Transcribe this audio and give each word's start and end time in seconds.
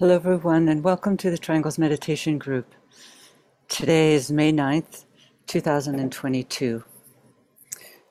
Hello, 0.00 0.14
everyone, 0.14 0.66
and 0.70 0.82
welcome 0.82 1.18
to 1.18 1.30
the 1.30 1.36
Triangles 1.36 1.76
Meditation 1.76 2.38
Group. 2.38 2.74
Today 3.68 4.14
is 4.14 4.32
May 4.32 4.50
9th, 4.50 5.04
2022. 5.46 6.82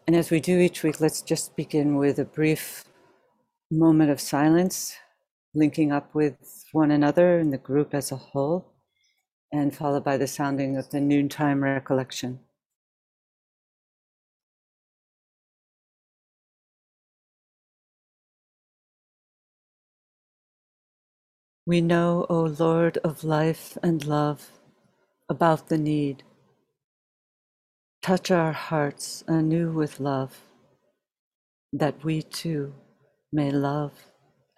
And 0.05 0.15
as 0.15 0.29
we 0.29 0.39
do 0.39 0.59
each 0.59 0.83
week, 0.83 1.01
let's 1.01 1.23
just 1.23 1.55
begin 1.55 1.95
with 1.95 2.19
a 2.19 2.25
brief 2.25 2.83
moment 3.71 4.11
of 4.11 4.21
silence, 4.21 4.97
linking 5.55 5.91
up 5.91 6.13
with 6.13 6.63
one 6.73 6.91
another 6.91 7.39
and 7.39 7.51
the 7.51 7.57
group 7.57 7.95
as 7.95 8.11
a 8.11 8.17
whole, 8.17 8.71
and 9.51 9.75
followed 9.75 10.03
by 10.03 10.15
the 10.15 10.27
sounding 10.27 10.77
of 10.77 10.91
the 10.91 11.01
noontime 11.01 11.63
recollection. 11.63 12.39
We 21.69 21.81
know, 21.81 22.25
O 22.31 22.45
Lord 22.45 22.97
of 23.03 23.23
life 23.23 23.77
and 23.83 24.03
love, 24.03 24.49
about 25.29 25.69
the 25.69 25.77
need. 25.77 26.23
Touch 28.01 28.31
our 28.31 28.53
hearts 28.53 29.23
anew 29.27 29.71
with 29.71 29.99
love, 29.99 30.35
that 31.71 32.03
we 32.03 32.23
too 32.23 32.73
may 33.31 33.51
love 33.51 33.91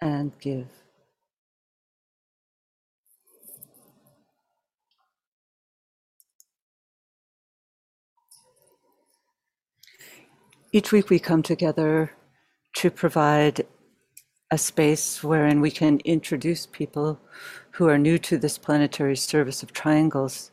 and 0.00 0.32
give. 0.40 0.68
Each 10.72 10.92
week 10.92 11.10
we 11.10 11.18
come 11.18 11.42
together 11.42 12.12
to 12.76 12.90
provide 12.90 13.66
a 14.52 14.58
space 14.58 15.24
wherein 15.24 15.62
we 15.62 15.70
can 15.70 15.98
introduce 16.04 16.66
people 16.66 17.18
who 17.70 17.88
are 17.88 17.96
new 17.96 18.18
to 18.18 18.36
this 18.36 18.58
planetary 18.58 19.16
service 19.16 19.62
of 19.62 19.72
triangles 19.72 20.50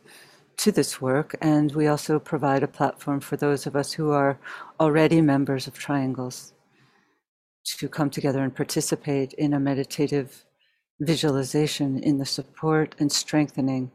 to 0.55 0.71
this 0.71 1.01
work. 1.01 1.35
And 1.41 1.73
we 1.73 1.85
also 1.85 2.17
provide 2.17 2.63
a 2.63 2.67
platform 2.67 3.19
for 3.19 3.35
those 3.35 3.67
of 3.67 3.75
us 3.75 3.91
who 3.91 4.11
are 4.11 4.39
already 4.79 5.19
members 5.19 5.67
of 5.67 5.77
triangles 5.77 6.53
to 7.77 7.89
come 7.89 8.09
together 8.09 8.41
and 8.41 8.55
participate 8.55 9.33
in 9.33 9.53
a 9.53 9.59
meditative 9.59 10.45
visualization 11.01 11.99
in 12.01 12.19
the 12.19 12.25
support 12.25 12.95
and 12.99 13.11
strengthening 13.11 13.91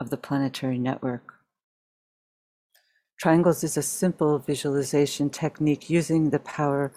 of 0.00 0.10
the 0.10 0.18
planetary 0.18 0.78
network. 0.78 1.32
Triangles 3.18 3.64
is 3.64 3.78
a 3.78 3.82
simple 3.82 4.38
visualization 4.38 5.30
technique 5.30 5.88
using 5.88 6.28
the 6.28 6.40
power 6.40 6.92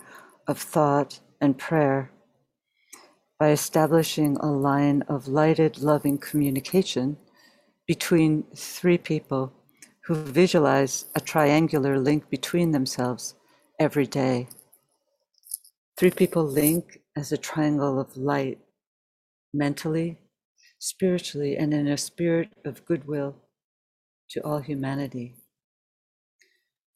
of 0.46 0.58
thought 0.60 1.22
and 1.40 1.58
prayer 1.58 2.12
by 3.40 3.50
establishing 3.52 4.36
a 4.38 4.48
line 4.48 5.04
of 5.04 5.28
lighted, 5.28 5.78
loving 5.78 6.18
communication 6.18 7.18
between 7.86 8.44
three 8.56 8.98
people 8.98 9.54
who 10.06 10.16
visualize 10.16 11.06
a 11.16 11.20
triangular 11.20 12.00
link 12.00 12.30
between 12.30 12.72
themselves 12.72 13.36
every 13.80 14.08
day. 14.08 14.48
Three 15.98 16.12
people 16.12 16.44
link 16.44 17.02
as 17.16 17.32
a 17.32 17.38
triangle 17.38 18.00
of 18.00 18.18
light, 18.18 18.60
mentally, 19.54 20.18
spiritually, 20.80 21.58
and 21.58 21.74
in 21.74 21.88
a 21.88 21.98
spirit 21.98 22.50
of 22.66 22.86
goodwill 22.86 23.36
to 24.30 24.42
all 24.42 24.60
humanity. 24.60 25.36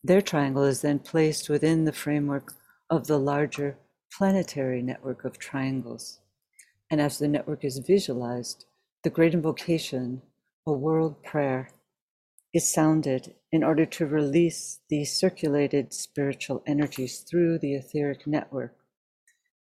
Their 0.03 0.21
triangle 0.21 0.63
is 0.63 0.81
then 0.81 0.99
placed 0.99 1.49
within 1.49 1.85
the 1.85 1.93
framework 1.93 2.53
of 2.89 3.07
the 3.07 3.19
larger 3.19 3.77
planetary 4.17 4.81
network 4.81 5.23
of 5.23 5.37
triangles. 5.37 6.19
And 6.91 6.99
as 6.99 7.19
the 7.19 7.29
network 7.29 7.63
is 7.63 7.77
visualized, 7.77 8.65
the 9.03 9.09
great 9.09 9.33
invocation, 9.33 10.21
a 10.67 10.73
world 10.73 11.23
prayer, 11.23 11.69
is 12.53 12.69
sounded 12.69 13.33
in 13.53 13.63
order 13.63 13.85
to 13.85 14.05
release 14.05 14.81
the 14.89 15.05
circulated 15.05 15.93
spiritual 15.93 16.61
energies 16.67 17.19
through 17.19 17.59
the 17.59 17.75
etheric 17.75 18.27
network 18.27 18.75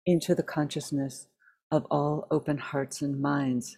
into 0.06 0.34
the 0.34 0.42
consciousness 0.42 1.26
of 1.70 1.86
all 1.90 2.26
open 2.30 2.56
hearts 2.56 3.02
and 3.02 3.20
minds 3.20 3.76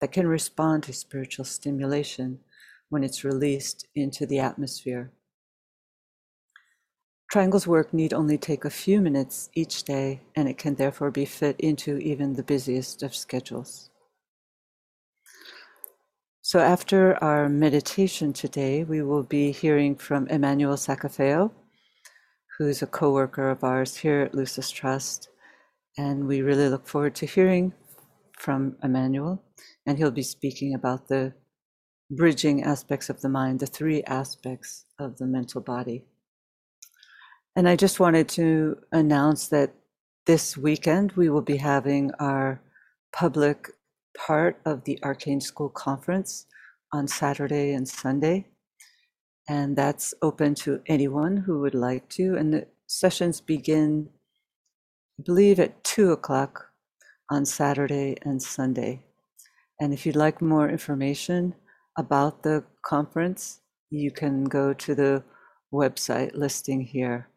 that 0.00 0.12
can 0.12 0.28
respond 0.28 0.84
to 0.84 0.92
spiritual 0.92 1.44
stimulation 1.44 2.38
when 2.88 3.02
it's 3.02 3.24
released 3.24 3.88
into 3.96 4.26
the 4.26 4.38
atmosphere. 4.38 5.10
Triangle's 7.32 7.66
work 7.66 7.94
need 7.94 8.12
only 8.12 8.36
take 8.36 8.66
a 8.66 8.68
few 8.68 9.00
minutes 9.00 9.48
each 9.54 9.84
day, 9.84 10.20
and 10.36 10.50
it 10.50 10.58
can 10.58 10.74
therefore 10.74 11.10
be 11.10 11.24
fit 11.24 11.58
into 11.58 11.96
even 11.96 12.34
the 12.34 12.42
busiest 12.42 13.02
of 13.02 13.14
schedules. 13.14 13.88
So, 16.42 16.58
after 16.58 17.16
our 17.24 17.48
meditation 17.48 18.34
today, 18.34 18.84
we 18.84 19.00
will 19.00 19.22
be 19.22 19.50
hearing 19.50 19.96
from 19.96 20.28
Emmanuel 20.28 20.76
Sacafeo, 20.76 21.52
who's 22.58 22.82
a 22.82 22.86
co 22.86 23.10
worker 23.14 23.48
of 23.48 23.64
ours 23.64 23.96
here 23.96 24.20
at 24.20 24.34
Lucis 24.34 24.70
Trust. 24.70 25.30
And 25.96 26.26
we 26.26 26.42
really 26.42 26.68
look 26.68 26.86
forward 26.86 27.14
to 27.14 27.24
hearing 27.24 27.72
from 28.36 28.76
Emmanuel. 28.82 29.42
And 29.86 29.96
he'll 29.96 30.10
be 30.10 30.22
speaking 30.22 30.74
about 30.74 31.08
the 31.08 31.32
bridging 32.10 32.62
aspects 32.62 33.08
of 33.08 33.22
the 33.22 33.30
mind, 33.30 33.60
the 33.60 33.66
three 33.66 34.02
aspects 34.02 34.84
of 34.98 35.16
the 35.16 35.26
mental 35.26 35.62
body. 35.62 36.04
And 37.54 37.68
I 37.68 37.76
just 37.76 38.00
wanted 38.00 38.28
to 38.30 38.78
announce 38.92 39.48
that 39.48 39.74
this 40.24 40.56
weekend 40.56 41.12
we 41.12 41.28
will 41.28 41.42
be 41.42 41.58
having 41.58 42.10
our 42.18 42.62
public 43.12 43.68
part 44.16 44.58
of 44.64 44.84
the 44.84 44.98
Arcane 45.02 45.40
School 45.40 45.68
Conference 45.68 46.46
on 46.94 47.06
Saturday 47.06 47.74
and 47.74 47.86
Sunday. 47.86 48.46
And 49.50 49.76
that's 49.76 50.14
open 50.22 50.54
to 50.56 50.80
anyone 50.86 51.36
who 51.36 51.60
would 51.60 51.74
like 51.74 52.08
to. 52.10 52.36
And 52.36 52.54
the 52.54 52.68
sessions 52.86 53.42
begin, 53.42 54.08
I 55.20 55.22
believe, 55.24 55.60
at 55.60 55.84
two 55.84 56.10
o'clock 56.10 56.70
on 57.30 57.44
Saturday 57.44 58.16
and 58.22 58.42
Sunday. 58.42 59.04
And 59.78 59.92
if 59.92 60.06
you'd 60.06 60.16
like 60.16 60.40
more 60.40 60.70
information 60.70 61.54
about 61.98 62.44
the 62.44 62.64
conference, 62.82 63.60
you 63.90 64.10
can 64.10 64.44
go 64.44 64.72
to 64.72 64.94
the 64.94 65.22
website 65.70 66.34
listing 66.34 66.80
here. 66.80 67.28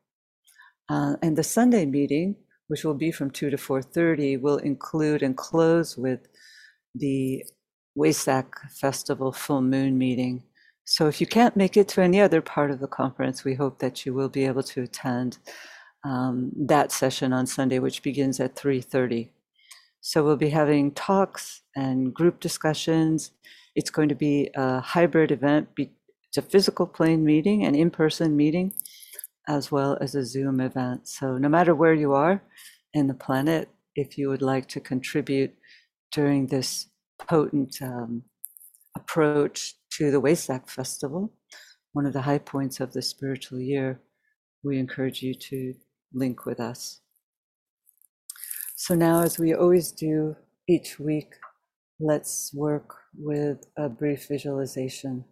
Uh, 0.90 1.16
and 1.22 1.38
the 1.38 1.44
Sunday 1.44 1.86
meeting, 1.86 2.36
which 2.68 2.84
will 2.84 2.94
be 2.94 3.12
from 3.12 3.32
2 3.32 3.50
to 3.50 3.58
4.30, 3.58 4.40
will 4.42 4.58
include 4.58 5.24
and 5.24 5.36
close 5.36 5.98
with 5.98 6.28
the 6.94 7.44
Wesak 7.98 8.48
Festival 8.72 9.32
full 9.32 9.62
moon 9.62 9.98
meeting. 9.98 10.44
So 10.86 11.08
if 11.08 11.20
you 11.20 11.28
can't 11.28 11.56
make 11.56 11.76
it 11.78 11.88
to 11.90 12.02
any 12.02 12.22
other 12.22 12.42
part 12.42 12.70
of 12.70 12.80
the 12.80 12.88
conference, 12.88 13.44
we 13.44 13.56
hope 13.56 13.80
that 13.80 14.06
you 14.06 14.14
will 14.14 14.30
be 14.30 14.46
able 14.46 14.64
to 14.64 14.84
attend 14.84 15.40
um, 16.04 16.52
that 16.56 16.92
session 16.92 17.34
on 17.34 17.48
Sunday, 17.48 17.80
which 17.80 18.04
begins 18.04 18.40
at 18.40 18.56
3.30. 18.56 19.30
So 20.02 20.24
we'll 20.24 20.36
be 20.36 20.52
having 20.52 20.92
talks 20.92 21.62
and 21.76 22.14
group 22.14 22.40
discussions. 22.40 23.32
It's 23.76 23.90
going 23.90 24.10
to 24.10 24.16
be 24.16 24.52
a 24.56 24.80
hybrid 24.80 25.32
event. 25.32 25.70
It's 25.78 26.38
a 26.38 26.44
physical 26.44 26.86
plane 26.86 27.26
meeting, 27.26 27.66
an 27.66 27.74
in-person 27.74 28.36
meeting 28.38 28.74
as 29.48 29.72
well 29.72 29.98
as 30.02 30.16
a 30.16 30.26
Zoom 30.26 30.60
event. 30.60 31.08
So, 31.08 31.38
no 31.38 31.50
matter 31.50 31.76
where 31.76 31.94
you 31.94 32.14
are 32.14 32.42
in 32.94 33.08
the 33.08 33.14
planet, 33.14 33.70
if 33.96 34.18
you 34.18 34.30
would 34.30 34.42
like 34.42 34.68
to 34.70 34.80
contribute 34.80 35.54
during 36.12 36.48
this 36.48 36.88
potent 37.18 37.76
um, 37.82 38.24
approach 38.96 39.76
to 39.92 40.12
the 40.12 40.22
Wesak 40.22 40.70
Festival, 40.70 41.34
one 41.94 42.06
of 42.06 42.14
the 42.14 42.22
high 42.22 42.40
points 42.40 42.80
of 42.80 42.94
the 42.94 43.02
spiritual 43.02 43.60
year, 43.60 44.02
we 44.64 44.80
encourage 44.80 45.22
you 45.22 45.34
to 45.34 45.74
link 46.14 46.46
with 46.46 46.60
us. 46.60 47.02
So, 48.76 48.96
now, 48.96 49.22
as 49.22 49.40
we 49.40 49.54
always 49.54 49.92
do 49.92 50.36
each 50.68 51.00
week, 51.00 51.36
let's 52.00 52.52
work 52.54 52.96
with 53.18 53.66
a 53.78 53.88
brief 53.90 54.28
visualization. 54.28 55.26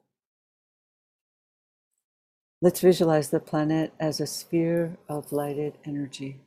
Let's 2.63 2.79
visualize 2.79 3.29
the 3.29 3.41
planet 3.41 3.91
as 3.99 4.21
a 4.21 4.25
sphere 4.25 4.95
of 5.09 5.33
lighted 5.33 5.77
energy. 5.83 6.39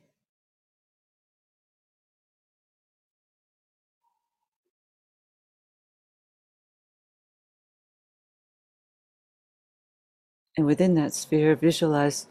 And 10.57 10.65
within 10.65 10.95
that 10.95 11.13
sphere, 11.13 11.55
visualize 11.55 12.25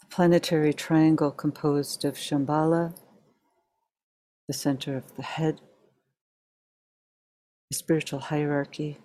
the 0.00 0.06
planetary 0.06 0.72
triangle 0.72 1.30
composed 1.30 2.06
of 2.06 2.14
Shambhala, 2.14 2.96
the 4.46 4.54
center 4.54 4.96
of 4.96 5.16
the 5.16 5.22
head, 5.22 5.60
the 7.70 7.76
spiritual 7.76 8.20
hierarchy, 8.20 8.96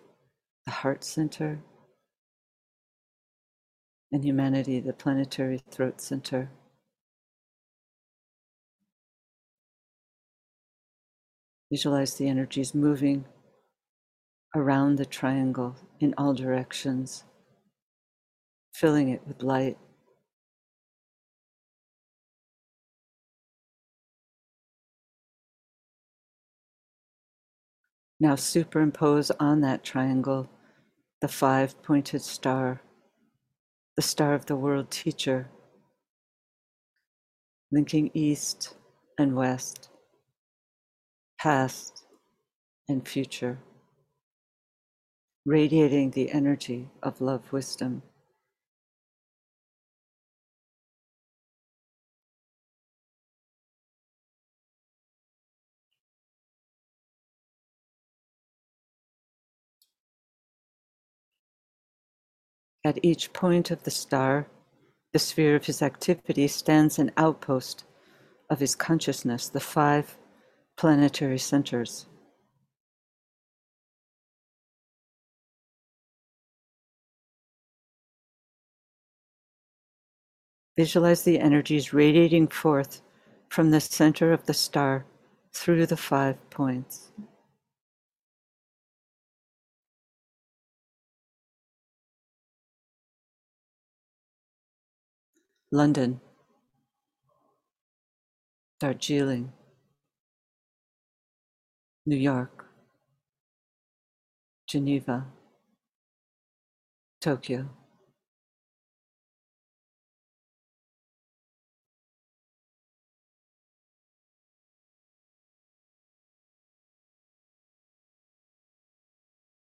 the 0.66 0.72
heart 0.72 1.04
center, 1.04 1.60
and 4.14 4.24
humanity, 4.24 4.80
the 4.80 4.94
planetary 4.94 5.60
throat 5.72 6.00
center. 6.00 6.52
Visualize 11.72 12.14
the 12.14 12.28
energies 12.30 12.76
moving 12.76 13.26
around 14.56 14.98
the 14.98 15.06
triangle 15.06 15.76
in 16.00 16.14
all 16.16 16.36
directions, 16.36 17.24
filling 18.76 19.10
it 19.10 19.26
with 19.26 19.42
light. 19.42 19.80
Now 28.20 28.36
superimpose 28.36 29.32
on 29.40 29.62
that 29.62 29.84
triangle 29.84 30.48
the 31.20 31.28
five 31.28 31.82
pointed 31.82 32.22
star, 32.22 32.80
the 33.96 34.02
star 34.02 34.34
of 34.34 34.46
the 34.48 34.56
world 34.56 34.90
teacher, 34.90 35.48
linking 37.72 38.10
east 38.14 38.76
and 39.20 39.36
west, 39.36 39.90
past 41.40 42.06
and 42.90 43.08
future, 43.08 43.60
radiating 45.46 46.12
the 46.12 46.32
energy 46.32 46.90
of 47.04 47.22
love 47.22 47.52
wisdom. 47.52 48.02
At 62.86 63.00
each 63.02 63.32
point 63.32 63.72
of 63.72 63.84
the 63.84 63.92
star, 63.92 64.48
the 65.14 65.20
sphere 65.20 65.56
of 65.56 65.66
his 65.66 65.82
activity 65.82 66.48
stands 66.50 67.00
an 67.00 67.12
outpost 67.16 67.86
of 68.50 68.60
his 68.60 68.76
consciousness, 68.76 69.48
the 69.48 69.62
five 69.62 70.18
planetary 70.76 71.38
centers. 71.38 72.08
Visualize 80.76 81.22
the 81.24 81.40
energies 81.40 81.94
radiating 81.94 82.48
forth 82.48 83.02
from 83.48 83.70
the 83.70 83.80
center 83.80 84.34
of 84.34 84.46
the 84.46 84.54
star 84.54 85.06
through 85.54 85.86
the 85.86 85.96
five 85.96 86.38
points. 86.50 87.12
London, 95.74 96.22
Darjeeling, 98.80 99.52
New 102.06 102.16
York, 102.16 102.68
Geneva, 104.68 105.26
Tokyo. 107.20 107.70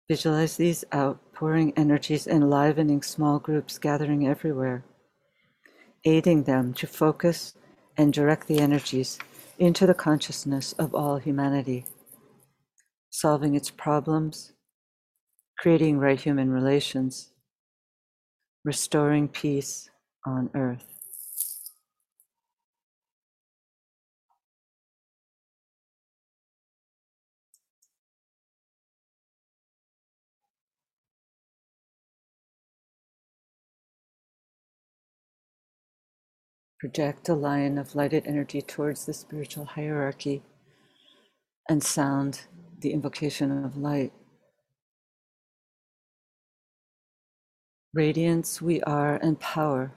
Visualize 0.08 0.58
these 0.58 0.84
outpouring 0.92 1.72
energies 1.78 2.26
enlivening 2.26 3.04
small 3.04 3.38
groups 3.38 3.78
gathering 3.78 4.28
everywhere 4.28 4.84
aiding 6.06 6.44
them 6.44 6.74
to 6.74 6.88
focus 6.88 7.54
and 7.98 8.14
direct 8.14 8.48
the 8.48 8.60
energies 8.60 9.20
into 9.58 9.86
the 9.86 9.94
consciousness 9.94 10.74
of 10.74 10.96
all 10.96 11.18
humanity, 11.18 11.86
solving 13.10 13.56
its 13.56 13.70
problems, 13.70 14.54
creating 15.60 16.00
right 16.00 16.20
human 16.20 16.50
relations, 16.50 17.34
restoring 18.64 19.28
peace 19.28 19.90
on 20.26 20.50
earth. 20.56 20.89
Project 36.80 37.28
a 37.28 37.34
line 37.34 37.78
of 37.78 37.94
lighted 37.94 38.26
energy 38.26 38.62
towards 38.62 39.06
the 39.06 39.14
spiritual 39.14 39.66
hierarchy 39.66 40.44
and 41.68 41.84
sound 41.84 42.44
the 42.80 42.94
invocation 42.94 43.66
of 43.66 43.76
light. 43.76 44.14
Radiance 47.94 48.62
we 48.62 48.82
are 48.84 49.16
and 49.18 49.38
power. 49.42 49.92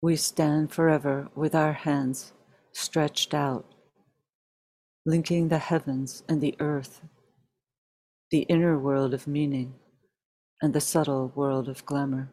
We 0.00 0.16
stand 0.16 0.72
forever 0.72 1.28
with 1.36 1.54
our 1.54 1.72
hands 1.72 2.32
stretched 2.72 3.32
out, 3.32 3.64
linking 5.06 5.48
the 5.48 5.58
heavens 5.58 6.24
and 6.28 6.40
the 6.40 6.56
earth, 6.58 7.00
the 8.32 8.40
inner 8.48 8.76
world 8.76 9.14
of 9.14 9.28
meaning 9.28 9.74
and 10.60 10.74
the 10.74 10.80
subtle 10.80 11.30
world 11.36 11.68
of 11.68 11.86
glamour 11.86 12.32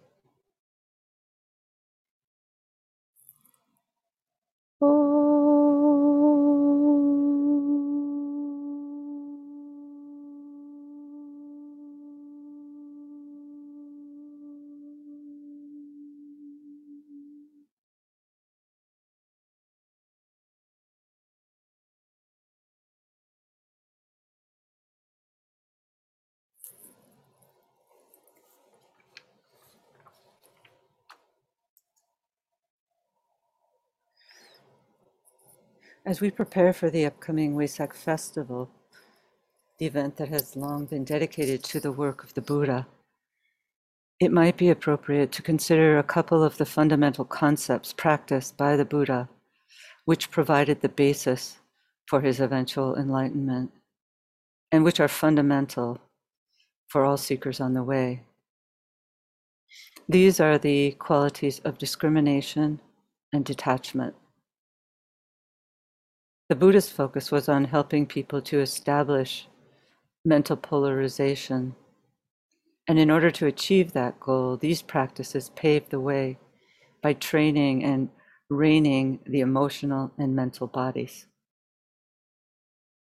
As 36.03 36.19
we 36.19 36.31
prepare 36.31 36.73
for 36.73 36.89
the 36.89 37.05
upcoming 37.05 37.55
Wesak 37.55 37.93
festival, 37.93 38.71
the 39.77 39.85
event 39.85 40.17
that 40.17 40.29
has 40.29 40.55
long 40.55 40.85
been 40.85 41.03
dedicated 41.03 41.63
to 41.65 41.79
the 41.79 41.91
work 41.91 42.23
of 42.23 42.33
the 42.33 42.41
Buddha, 42.41 42.87
it 44.19 44.31
might 44.31 44.57
be 44.57 44.69
appropriate 44.69 45.31
to 45.33 45.43
consider 45.43 45.99
a 45.99 46.03
couple 46.03 46.43
of 46.43 46.57
the 46.57 46.65
fundamental 46.65 47.23
concepts 47.23 47.93
practiced 47.93 48.57
by 48.57 48.75
the 48.75 48.85
Buddha, 48.85 49.29
which 50.05 50.31
provided 50.31 50.81
the 50.81 50.89
basis 50.89 51.59
for 52.07 52.21
his 52.21 52.39
eventual 52.39 52.95
enlightenment, 52.95 53.71
and 54.71 54.83
which 54.83 54.99
are 54.99 55.07
fundamental 55.07 55.99
for 56.87 57.05
all 57.05 57.17
seekers 57.17 57.59
on 57.59 57.75
the 57.75 57.83
way. 57.83 58.23
These 60.09 60.39
are 60.39 60.57
the 60.57 60.93
qualities 60.93 61.59
of 61.59 61.77
discrimination 61.77 62.79
and 63.31 63.45
detachment. 63.45 64.15
The 66.51 66.57
Buddha's 66.57 66.89
focus 66.89 67.31
was 67.31 67.47
on 67.47 67.63
helping 67.63 68.05
people 68.05 68.41
to 68.41 68.59
establish 68.59 69.47
mental 70.25 70.57
polarization. 70.57 71.77
And 72.89 72.99
in 72.99 73.09
order 73.09 73.31
to 73.31 73.45
achieve 73.45 73.93
that 73.93 74.19
goal, 74.19 74.57
these 74.57 74.81
practices 74.81 75.49
paved 75.55 75.91
the 75.91 75.99
way 76.01 76.39
by 77.01 77.13
training 77.13 77.85
and 77.85 78.09
reining 78.49 79.19
the 79.25 79.39
emotional 79.39 80.11
and 80.17 80.35
mental 80.35 80.67
bodies. 80.67 81.25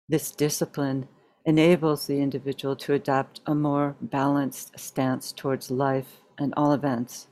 This 0.08 0.30
discipline 0.30 1.06
enables 1.44 2.06
the 2.06 2.22
individual 2.22 2.74
to 2.76 2.94
adopt 2.94 3.42
a 3.44 3.54
more 3.54 3.94
balanced 4.00 4.80
stance 4.80 5.32
towards 5.32 5.70
life 5.70 6.22
and 6.38 6.54
all 6.56 6.72
events, 6.72 7.26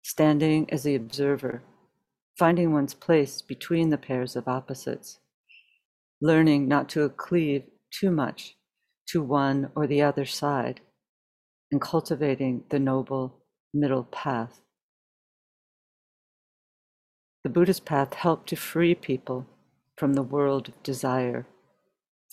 standing 0.00 0.70
as 0.70 0.84
the 0.84 0.94
observer, 0.94 1.64
finding 2.38 2.72
one's 2.72 2.94
place 2.94 3.42
between 3.42 3.90
the 3.90 3.98
pairs 3.98 4.36
of 4.36 4.46
opposites 4.46 5.18
learning 6.24 6.66
not 6.66 6.88
to 6.88 7.06
cleave 7.10 7.62
too 7.90 8.10
much 8.10 8.56
to 9.06 9.22
one 9.22 9.70
or 9.76 9.86
the 9.86 10.00
other 10.00 10.24
side, 10.24 10.80
and 11.70 11.82
cultivating 11.82 12.64
the 12.70 12.78
noble 12.78 13.42
middle 13.74 14.04
path. 14.04 14.62
The 17.42 17.50
Buddhist 17.50 17.84
path 17.84 18.14
helped 18.14 18.48
to 18.48 18.56
free 18.56 18.94
people 18.94 19.46
from 19.98 20.14
the 20.14 20.22
world 20.22 20.68
of 20.68 20.82
desire 20.82 21.46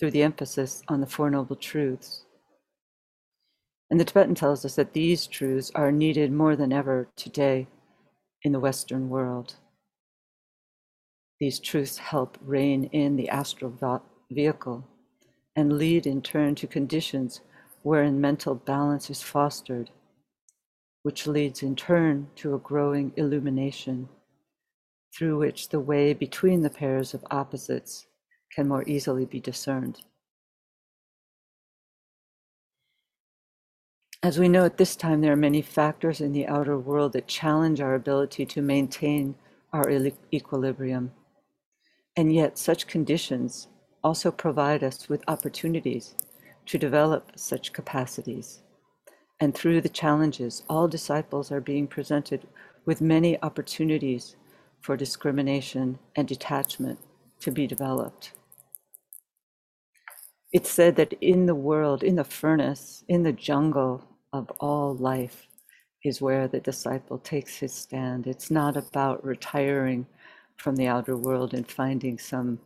through 0.00 0.12
the 0.12 0.22
emphasis 0.22 0.82
on 0.88 1.02
the 1.02 1.06
Four 1.06 1.28
Noble 1.28 1.54
Truths. 1.54 2.24
And 3.90 4.00
the 4.00 4.06
Tibetan 4.06 4.34
tells 4.34 4.64
us 4.64 4.74
that 4.76 4.94
these 4.94 5.26
truths 5.26 5.70
are 5.74 5.92
needed 5.92 6.32
more 6.32 6.56
than 6.56 6.72
ever 6.72 7.10
today 7.14 7.66
in 8.42 8.52
the 8.52 8.60
Western 8.60 9.10
world. 9.10 9.56
These 11.42 11.58
truths 11.58 11.98
help 11.98 12.38
rein 12.40 12.84
in 12.92 13.16
the 13.16 13.28
astral 13.28 13.76
vehicle 14.30 14.86
and 15.56 15.76
lead 15.76 16.06
in 16.06 16.22
turn 16.22 16.54
to 16.54 16.68
conditions 16.68 17.40
wherein 17.82 18.20
mental 18.20 18.54
balance 18.54 19.10
is 19.10 19.22
fostered, 19.22 19.90
which 21.02 21.26
leads 21.26 21.60
in 21.60 21.74
turn 21.74 22.28
to 22.36 22.54
a 22.54 22.60
growing 22.60 23.12
illumination 23.16 24.08
through 25.12 25.36
which 25.36 25.70
the 25.70 25.80
way 25.80 26.14
between 26.14 26.62
the 26.62 26.70
pairs 26.70 27.12
of 27.12 27.24
opposites 27.28 28.06
can 28.52 28.68
more 28.68 28.84
easily 28.86 29.24
be 29.24 29.40
discerned. 29.40 30.02
As 34.22 34.38
we 34.38 34.48
know 34.48 34.64
at 34.64 34.78
this 34.78 34.94
time, 34.94 35.22
there 35.22 35.32
are 35.32 35.48
many 35.48 35.60
factors 35.60 36.20
in 36.20 36.32
the 36.32 36.46
outer 36.46 36.78
world 36.78 37.14
that 37.14 37.26
challenge 37.26 37.80
our 37.80 37.96
ability 37.96 38.46
to 38.46 38.62
maintain 38.62 39.34
our 39.72 39.90
equilibrium. 40.32 41.10
And 42.16 42.32
yet, 42.32 42.58
such 42.58 42.86
conditions 42.86 43.68
also 44.04 44.30
provide 44.30 44.82
us 44.82 45.08
with 45.08 45.24
opportunities 45.28 46.14
to 46.66 46.78
develop 46.78 47.32
such 47.36 47.72
capacities. 47.72 48.62
And 49.40 49.54
through 49.54 49.80
the 49.80 49.88
challenges, 49.88 50.62
all 50.68 50.88
disciples 50.88 51.50
are 51.50 51.60
being 51.60 51.86
presented 51.86 52.46
with 52.84 53.00
many 53.00 53.40
opportunities 53.42 54.36
for 54.80 54.96
discrimination 54.96 55.98
and 56.16 56.28
detachment 56.28 56.98
to 57.40 57.50
be 57.50 57.66
developed. 57.66 58.32
It's 60.52 60.70
said 60.70 60.96
that 60.96 61.14
in 61.20 61.46
the 61.46 61.54
world, 61.54 62.02
in 62.02 62.16
the 62.16 62.24
furnace, 62.24 63.04
in 63.08 63.22
the 63.22 63.32
jungle 63.32 64.04
of 64.32 64.50
all 64.60 64.94
life, 64.94 65.46
is 66.04 66.20
where 66.20 66.46
the 66.46 66.60
disciple 66.60 67.18
takes 67.18 67.56
his 67.56 67.72
stand. 67.72 68.26
It's 68.26 68.50
not 68.50 68.76
about 68.76 69.24
retiring 69.24 70.06
from 70.56 70.76
the 70.76 70.86
outer 70.86 71.16
world 71.16 71.54
and 71.54 71.68
finding 71.68 72.18
some 72.18 72.60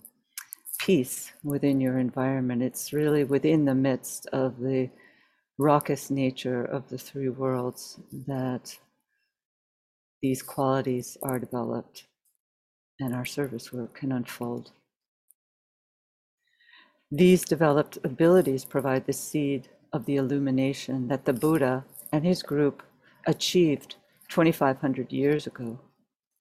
peace 0.79 1.33
within 1.43 1.81
your 1.81 1.99
environment. 1.99 2.63
It's 2.63 2.93
really 2.93 3.25
within 3.25 3.65
the 3.65 3.75
midst 3.75 4.27
of 4.33 4.59
the 4.61 4.91
raucous 5.59 6.11
nature 6.11 6.65
of 6.65 6.89
the 6.89 6.99
three 6.99 7.29
worlds 7.29 7.99
that 8.27 8.77
these 10.23 10.43
qualities 10.43 11.17
are 11.23 11.39
developed 11.39 12.07
and 13.01 13.15
our 13.15 13.25
service 13.25 13.73
work 13.73 13.95
can 13.95 14.13
unfold. 14.13 14.73
These 17.11 17.45
developed 17.45 17.99
abilities 18.05 18.65
provide 18.65 19.07
the 19.07 19.13
seed 19.13 19.69
of 19.93 20.07
the 20.07 20.17
illumination 20.17 21.09
that 21.09 21.25
the 21.25 21.33
Buddha 21.33 21.85
and 22.13 22.25
his 22.25 22.43
group 22.43 22.83
achieved 23.27 23.97
2,500 24.29 25.13
years 25.13 25.47
ago, 25.47 25.79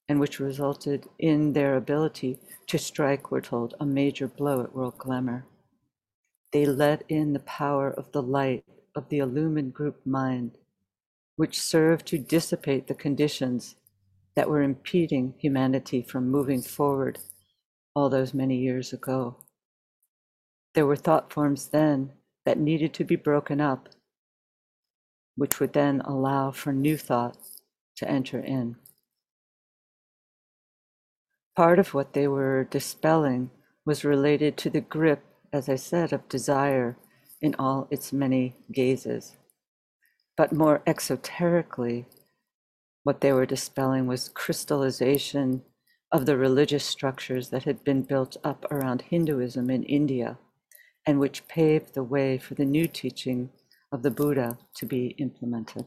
and 0.07 0.19
which 0.19 0.39
resulted 0.39 1.07
in 1.19 1.53
their 1.53 1.75
ability 1.75 2.39
to 2.67 2.77
strike, 2.77 3.31
we're 3.31 3.41
told, 3.41 3.73
a 3.79 3.85
major 3.85 4.27
blow 4.27 4.61
at 4.61 4.75
world 4.75 4.97
glamour. 4.97 5.45
They 6.51 6.65
let 6.65 7.03
in 7.09 7.33
the 7.33 7.39
power 7.39 7.89
of 7.89 8.11
the 8.11 8.21
light 8.21 8.63
of 8.95 9.09
the 9.09 9.19
illumined 9.19 9.73
group 9.73 10.05
mind, 10.05 10.57
which 11.35 11.59
served 11.59 12.05
to 12.07 12.17
dissipate 12.17 12.87
the 12.87 12.93
conditions 12.93 13.75
that 14.35 14.49
were 14.49 14.61
impeding 14.61 15.33
humanity 15.39 16.01
from 16.01 16.29
moving 16.29 16.61
forward 16.61 17.19
all 17.95 18.09
those 18.09 18.33
many 18.33 18.57
years 18.57 18.93
ago. 18.93 19.37
There 20.73 20.85
were 20.85 20.95
thought 20.95 21.31
forms 21.31 21.69
then 21.69 22.11
that 22.45 22.59
needed 22.59 22.93
to 22.95 23.03
be 23.03 23.15
broken 23.15 23.59
up, 23.59 23.89
which 25.35 25.59
would 25.59 25.73
then 25.73 26.01
allow 26.01 26.51
for 26.51 26.71
new 26.73 26.97
thoughts 26.97 27.61
to 27.97 28.09
enter 28.09 28.39
in. 28.39 28.75
Part 31.55 31.79
of 31.79 31.93
what 31.93 32.13
they 32.13 32.27
were 32.27 32.67
dispelling 32.69 33.49
was 33.85 34.03
related 34.03 34.57
to 34.57 34.69
the 34.69 34.81
grip, 34.81 35.23
as 35.53 35.69
I 35.69 35.75
said, 35.75 36.11
of 36.11 36.27
desire 36.27 36.97
in 37.41 37.55
all 37.57 37.87
its 37.89 38.11
many 38.11 38.55
gazes. 38.71 39.37
But 40.35 40.51
more 40.51 40.81
exoterically, 40.85 42.05
what 43.03 43.21
they 43.21 43.31
were 43.31 43.45
dispelling 43.45 44.07
was 44.07 44.29
crystallization 44.29 45.61
of 46.11 46.25
the 46.25 46.37
religious 46.37 46.83
structures 46.83 47.49
that 47.49 47.63
had 47.63 47.83
been 47.83 48.01
built 48.01 48.35
up 48.43 48.65
around 48.71 49.03
Hinduism 49.03 49.69
in 49.69 49.83
India 49.83 50.37
and 51.05 51.19
which 51.19 51.47
paved 51.47 51.93
the 51.93 52.03
way 52.03 52.37
for 52.37 52.55
the 52.55 52.65
new 52.65 52.87
teaching 52.87 53.49
of 53.91 54.01
the 54.01 54.11
Buddha 54.11 54.57
to 54.75 54.85
be 54.85 55.15
implemented. 55.19 55.85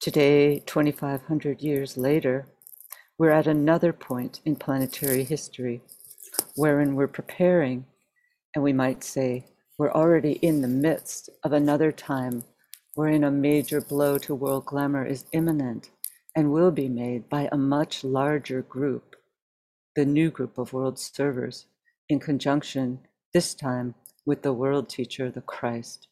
Today, 0.00 0.60
2,500 0.60 1.60
years 1.60 1.96
later, 1.96 2.46
we're 3.18 3.30
at 3.30 3.46
another 3.46 3.92
point 3.92 4.40
in 4.44 4.56
planetary 4.56 5.24
history 5.24 5.80
wherein 6.54 6.94
we're 6.94 7.06
preparing, 7.06 7.84
and 8.54 8.64
we 8.64 8.72
might 8.72 9.04
say 9.04 9.46
we're 9.78 9.92
already 9.92 10.32
in 10.32 10.62
the 10.62 10.68
midst 10.68 11.30
of 11.44 11.52
another 11.52 11.92
time 11.92 12.44
wherein 12.94 13.24
a 13.24 13.30
major 13.30 13.80
blow 13.80 14.18
to 14.18 14.34
world 14.34 14.66
glamour 14.66 15.04
is 15.04 15.24
imminent 15.32 15.90
and 16.36 16.52
will 16.52 16.70
be 16.70 16.88
made 16.88 17.28
by 17.28 17.48
a 17.50 17.56
much 17.56 18.04
larger 18.04 18.62
group, 18.62 19.16
the 19.96 20.04
new 20.04 20.30
group 20.30 20.58
of 20.58 20.72
world 20.72 20.98
servers, 20.98 21.66
in 22.08 22.18
conjunction, 22.18 22.98
this 23.32 23.54
time, 23.54 23.94
with 24.26 24.42
the 24.42 24.52
world 24.52 24.88
teacher, 24.88 25.30
the 25.30 25.40
Christ. 25.40 26.08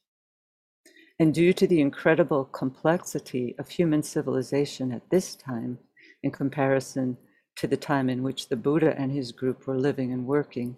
And 1.19 1.35
due 1.35 1.52
to 1.52 1.66
the 1.66 1.80
incredible 1.80 2.47
complexity 2.47 3.54
of 3.59 3.69
human 3.69 4.02
civilization 4.02 4.90
at 4.90 5.11
this 5.11 5.35
time, 5.37 5.78
in 6.22 6.30
comparison 6.30 7.16
to 7.56 7.66
the 7.66 7.76
time 7.76 8.08
in 8.08 8.22
which 8.22 8.48
the 8.48 8.56
Buddha 8.56 8.94
and 8.98 9.12
his 9.12 9.32
group 9.32 9.66
were 9.66 9.78
living 9.78 10.12
and 10.12 10.26
working, 10.26 10.76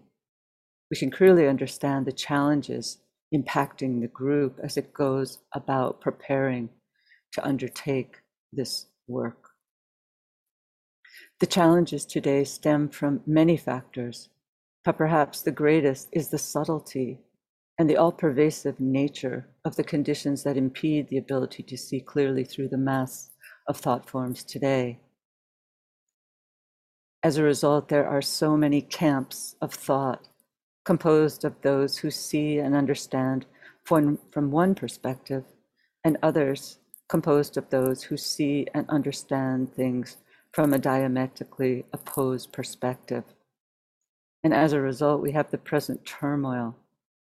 we 0.90 0.96
can 0.96 1.11
clearly 1.11 1.49
understand 1.49 2.06
the 2.06 2.12
challenges 2.12 2.99
impacting 3.34 4.00
the 4.00 4.08
group 4.08 4.58
as 4.62 4.76
it 4.76 4.92
goes 4.92 5.38
about 5.54 6.00
preparing 6.00 6.68
to 7.32 7.44
undertake 7.44 8.16
this 8.52 8.87
work. 9.08 9.49
The 11.40 11.46
challenges 11.46 12.04
today 12.04 12.44
stem 12.44 12.88
from 12.88 13.22
many 13.26 13.56
factors, 13.56 14.28
but 14.84 14.99
perhaps 14.99 15.40
the 15.40 15.50
greatest 15.50 16.08
is 16.12 16.28
the 16.28 16.38
subtlety 16.38 17.20
and 17.78 17.88
the 17.88 17.96
all 17.96 18.12
pervasive 18.12 18.78
nature 18.78 19.49
of 19.64 19.76
the 19.76 19.84
conditions 19.84 20.42
that 20.42 20.56
impede 20.56 21.08
the 21.08 21.18
ability 21.18 21.62
to 21.62 21.76
see 21.76 22.00
clearly 22.00 22.44
through 22.44 22.68
the 22.68 22.76
mass 22.76 23.30
of 23.66 23.78
thought 23.78 24.08
forms 24.08 24.44
today. 24.44 25.00
As 27.25 27.38
a 27.38 27.45
result, 27.45 27.88
there 27.88 28.07
are 28.07 28.21
so 28.21 28.57
many 28.57 28.81
camps 28.81 29.55
of 29.61 29.73
thought 29.73 30.26
composed 30.85 31.45
of 31.45 31.55
those 31.62 31.99
who 31.99 32.11
see 32.11 32.59
and 32.59 32.75
understand 32.75 33.47
from, 33.85 34.19
from 34.33 34.50
one 34.50 34.75
perspective, 34.75 35.45
and 36.02 36.19
others 36.21 36.79
composed 37.09 37.57
of 37.57 37.71
those 37.71 38.02
who 38.02 38.17
see 38.17 38.67
and 38.75 38.88
understand 38.88 39.73
things 39.73 40.17
from 40.52 40.73
a 40.73 40.79
diametrically 40.79 41.85
opposed 41.93 42.52
perspective. 42.52 43.23
And 44.43 44.52
as 44.52 44.73
a 44.73 44.81
result, 44.81 45.23
we 45.23 45.31
have 45.33 45.50
the 45.50 45.59
present 45.59 46.05
turmoil, 46.05 46.76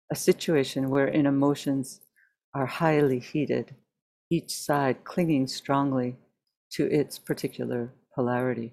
a 0.10 0.16
situation 0.16 0.90
wherein 0.90 1.26
emotions 1.26 2.00
are 2.54 2.66
highly 2.66 3.20
heated, 3.20 3.76
each 4.30 4.56
side 4.56 5.04
clinging 5.04 5.48
strongly 5.48 6.16
to 6.72 6.86
its 6.86 7.20
particular 7.20 7.94
polarity. 8.16 8.72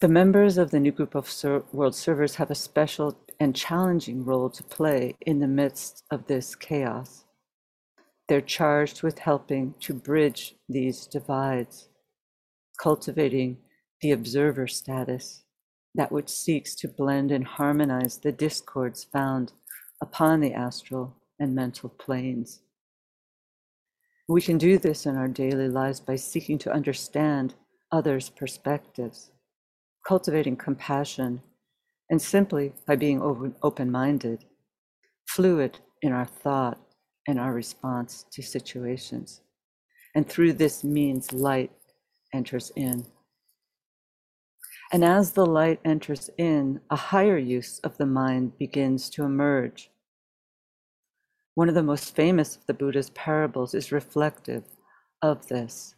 The 0.00 0.06
members 0.06 0.58
of 0.58 0.70
the 0.70 0.78
new 0.78 0.92
group 0.92 1.16
of 1.16 1.28
world 1.72 1.96
servers 1.96 2.36
have 2.36 2.52
a 2.52 2.54
special 2.54 3.18
and 3.40 3.52
challenging 3.52 4.24
role 4.24 4.48
to 4.48 4.62
play 4.62 5.16
in 5.22 5.40
the 5.40 5.48
midst 5.48 6.04
of 6.12 6.28
this 6.28 6.54
chaos. 6.54 7.24
They're 8.28 8.40
charged 8.40 9.02
with 9.02 9.18
helping 9.18 9.74
to 9.80 9.94
bridge 9.94 10.54
these 10.68 11.04
divides, 11.08 11.88
cultivating 12.80 13.58
the 14.00 14.12
observer 14.12 14.68
status, 14.68 15.42
that 15.96 16.12
which 16.12 16.28
seeks 16.28 16.76
to 16.76 16.86
blend 16.86 17.32
and 17.32 17.44
harmonize 17.44 18.18
the 18.18 18.30
discords 18.30 19.02
found 19.02 19.52
upon 20.00 20.38
the 20.38 20.54
astral 20.54 21.16
and 21.40 21.56
mental 21.56 21.88
planes. 21.88 22.60
We 24.28 24.42
can 24.42 24.58
do 24.58 24.78
this 24.78 25.06
in 25.06 25.16
our 25.16 25.26
daily 25.26 25.68
lives 25.68 25.98
by 25.98 26.14
seeking 26.14 26.58
to 26.58 26.72
understand 26.72 27.54
others' 27.90 28.30
perspectives 28.30 29.32
cultivating 30.08 30.56
compassion, 30.56 31.42
and 32.08 32.22
simply 32.22 32.72
by 32.86 32.96
being 32.96 33.20
open 33.62 33.90
minded, 33.90 34.42
fluid 35.26 35.78
in 36.00 36.12
our 36.12 36.24
thought 36.24 36.78
and 37.26 37.38
our 37.38 37.52
response 37.52 38.24
to 38.32 38.42
situations. 38.42 39.42
And 40.14 40.26
through 40.26 40.54
this 40.54 40.82
means, 40.82 41.34
light 41.34 41.70
enters 42.32 42.72
in. 42.74 43.04
And 44.90 45.04
as 45.04 45.32
the 45.32 45.44
light 45.44 45.78
enters 45.84 46.30
in, 46.38 46.80
a 46.88 46.96
higher 46.96 47.36
use 47.36 47.78
of 47.80 47.98
the 47.98 48.06
mind 48.06 48.56
begins 48.56 49.10
to 49.10 49.24
emerge. 49.24 49.90
One 51.54 51.68
of 51.68 51.74
the 51.74 51.82
most 51.82 52.16
famous 52.16 52.56
of 52.56 52.64
the 52.64 52.72
Buddha's 52.72 53.10
parables 53.10 53.74
is 53.74 53.92
reflective 53.92 54.64
of 55.20 55.48
this. 55.48 55.94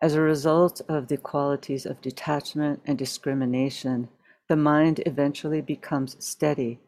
As 0.00 0.14
a 0.14 0.20
result 0.20 0.80
of 0.88 1.08
the 1.08 1.16
qualities 1.16 1.84
of 1.84 2.00
detachment 2.00 2.80
and 2.84 2.96
discrimination, 2.96 4.08
the 4.48 4.56
mind 4.56 5.02
eventually 5.06 5.60
becomes 5.60 6.16
steady 6.24 6.78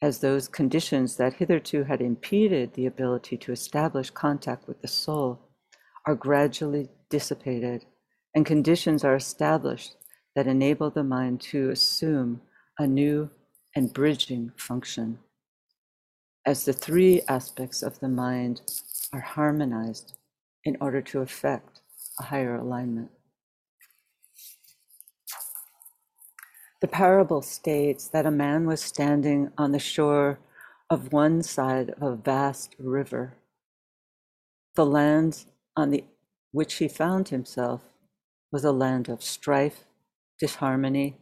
as 0.00 0.20
those 0.20 0.48
conditions 0.48 1.16
that 1.16 1.34
hitherto 1.34 1.84
had 1.84 2.00
impeded 2.00 2.74
the 2.74 2.86
ability 2.86 3.36
to 3.36 3.52
establish 3.52 4.10
contact 4.10 4.68
with 4.68 4.80
the 4.80 4.88
soul 4.88 5.40
are 6.06 6.14
gradually 6.14 6.88
dissipated 7.08 7.84
and 8.34 8.46
conditions 8.46 9.02
are 9.02 9.16
established 9.16 9.96
that 10.36 10.46
enable 10.46 10.90
the 10.90 11.02
mind 11.02 11.40
to 11.40 11.70
assume 11.70 12.40
a 12.78 12.86
new 12.86 13.28
and 13.74 13.92
bridging 13.92 14.52
function. 14.56 15.18
As 16.46 16.64
the 16.64 16.72
three 16.72 17.22
aspects 17.28 17.82
of 17.82 17.98
the 17.98 18.08
mind 18.08 18.60
are 19.12 19.20
harmonized 19.20 20.16
in 20.64 20.76
order 20.80 21.02
to 21.02 21.20
effect 21.20 21.77
a 22.18 22.24
higher 22.24 22.56
alignment. 22.56 23.10
The 26.80 26.88
parable 26.88 27.42
states 27.42 28.08
that 28.08 28.26
a 28.26 28.30
man 28.30 28.66
was 28.66 28.80
standing 28.80 29.50
on 29.58 29.72
the 29.72 29.78
shore 29.78 30.38
of 30.90 31.12
one 31.12 31.42
side 31.42 31.90
of 31.90 32.02
a 32.02 32.16
vast 32.16 32.76
river. 32.78 33.34
The 34.76 34.86
land 34.86 35.44
on 35.76 35.90
the 35.90 36.04
which 36.52 36.74
he 36.74 36.88
found 36.88 37.28
himself 37.28 37.82
was 38.50 38.64
a 38.64 38.72
land 38.72 39.08
of 39.08 39.22
strife, 39.22 39.84
disharmony, 40.38 41.16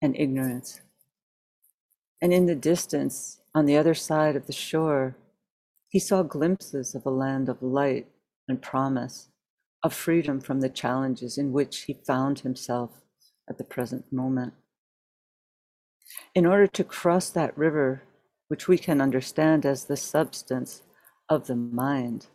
and 0.00 0.14
ignorance. 0.16 0.80
And 2.20 2.32
in 2.32 2.46
the 2.46 2.54
distance, 2.54 3.40
on 3.54 3.66
the 3.66 3.76
other 3.76 3.94
side 3.94 4.36
of 4.36 4.46
the 4.46 4.52
shore, 4.52 5.16
he 5.88 5.98
saw 5.98 6.22
glimpses 6.22 6.94
of 6.94 7.06
a 7.06 7.10
land 7.10 7.48
of 7.48 7.62
light 7.62 8.06
and 8.48 8.60
promise, 8.60 9.28
of 9.84 9.92
freedom 9.92 10.40
from 10.40 10.60
the 10.60 10.68
challenges 10.70 11.36
in 11.36 11.52
which 11.52 11.82
he 11.82 11.92
found 12.06 12.40
himself 12.40 13.02
at 13.48 13.58
the 13.58 13.64
present 13.64 14.10
moment. 14.10 14.54
In 16.34 16.46
order 16.46 16.66
to 16.66 16.82
cross 16.82 17.28
that 17.28 17.56
river, 17.56 18.02
which 18.48 18.66
we 18.66 18.78
can 18.78 19.00
understand 19.00 19.66
as 19.66 19.84
the 19.84 19.96
substance 19.96 20.82
of 21.28 21.46
the 21.46 21.54
mind, 21.54 22.26